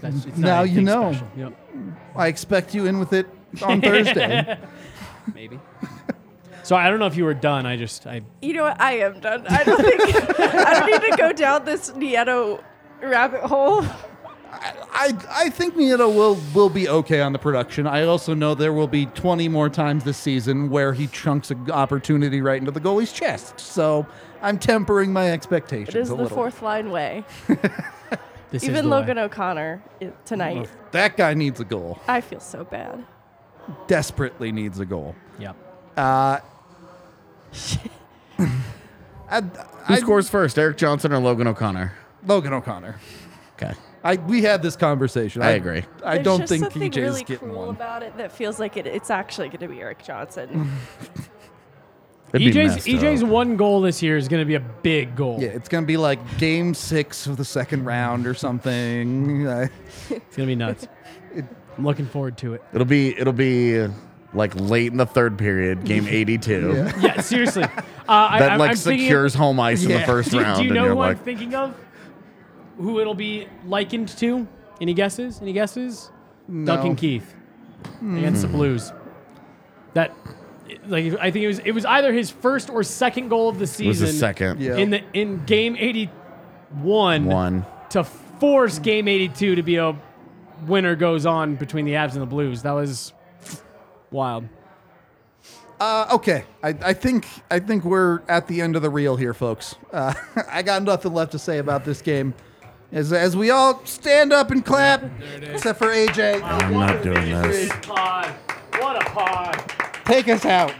[0.01, 1.11] That's, it's not Now you anything know.
[1.13, 1.27] special.
[1.37, 1.53] Yep,
[2.15, 3.27] I expect you in with it
[3.61, 4.57] on Thursday.
[5.33, 5.59] maybe.
[6.67, 7.65] So I don't know if you were done.
[7.65, 8.81] I just I You know what?
[8.81, 9.45] I am done.
[9.47, 10.01] I don't think
[10.37, 12.61] I don't need to go down this Nieto
[13.01, 13.85] rabbit hole.
[14.51, 17.87] I, I think Nieto will will be okay on the production.
[17.87, 21.71] I also know there will be 20 more times this season where he chunks an
[21.71, 23.61] opportunity right into the goalie's chest.
[23.61, 24.05] So
[24.41, 26.35] I'm tempering my expectations It is a the little.
[26.35, 27.23] fourth line way.
[28.51, 29.23] this Even the Logan way.
[29.23, 29.81] O'Connor
[30.25, 30.69] tonight.
[30.91, 32.01] That guy needs a goal.
[32.09, 33.05] I feel so bad.
[33.87, 35.15] Desperately needs a goal.
[35.39, 35.55] Yep.
[35.95, 36.39] Uh,
[39.29, 41.93] I, Who I- scores first, Erik Johnson or Logan O'Connor?
[42.25, 42.95] Logan O'Connor.
[43.55, 43.73] Okay.
[44.03, 45.41] I we had this conversation.
[45.41, 45.83] I agree.
[46.03, 47.69] I There's don't just think something PJ's really getting cruel one.
[47.75, 50.71] about it that feels like it, it's actually going to be Erik Johnson.
[52.33, 55.37] It'd EJ's EJ's one goal this year is going to be a big goal.
[55.41, 59.47] Yeah, it's gonna be like game six of the second round or something.
[59.47, 60.87] It's going to be nuts.
[61.77, 62.63] I'm looking forward to it.
[62.73, 63.89] It'll be it'll be uh,
[64.33, 66.91] like late in the third period, game 82.
[67.01, 67.65] Yeah, seriously.
[68.09, 70.63] Uh, That I'm, like I'm thinking- secures home ice in the first Do, round, do
[70.63, 71.75] you and know you're who like, I'm thinking of?
[72.77, 74.47] Who it'll be likened to?
[74.79, 75.41] Any guesses?
[75.41, 76.09] Any guesses?
[76.63, 77.35] Duncan Keith
[78.01, 78.93] against the Blues.
[79.93, 80.13] That,
[80.87, 83.63] like, I think it was it was either his first or second goal of the
[83.63, 84.07] it was season.
[84.07, 84.77] the second Yeah.
[84.77, 87.65] in the in game 81 one.
[87.89, 89.93] to force game 82 to be a
[90.65, 92.61] winner goes on between the Avs and the Blues.
[92.61, 93.11] That was
[94.11, 94.47] wild.
[95.79, 99.33] Uh, okay, I, I think I think we're at the end of the reel here,
[99.33, 99.75] folks.
[99.91, 100.13] Uh,
[100.49, 102.33] I got nothing left to say about this game.
[102.91, 105.03] As, as we all stand up and clap,
[105.41, 107.69] except for AJ, I'm not doing this.
[107.81, 108.33] Pod.
[108.79, 109.71] What a pod.
[110.05, 110.73] take us out.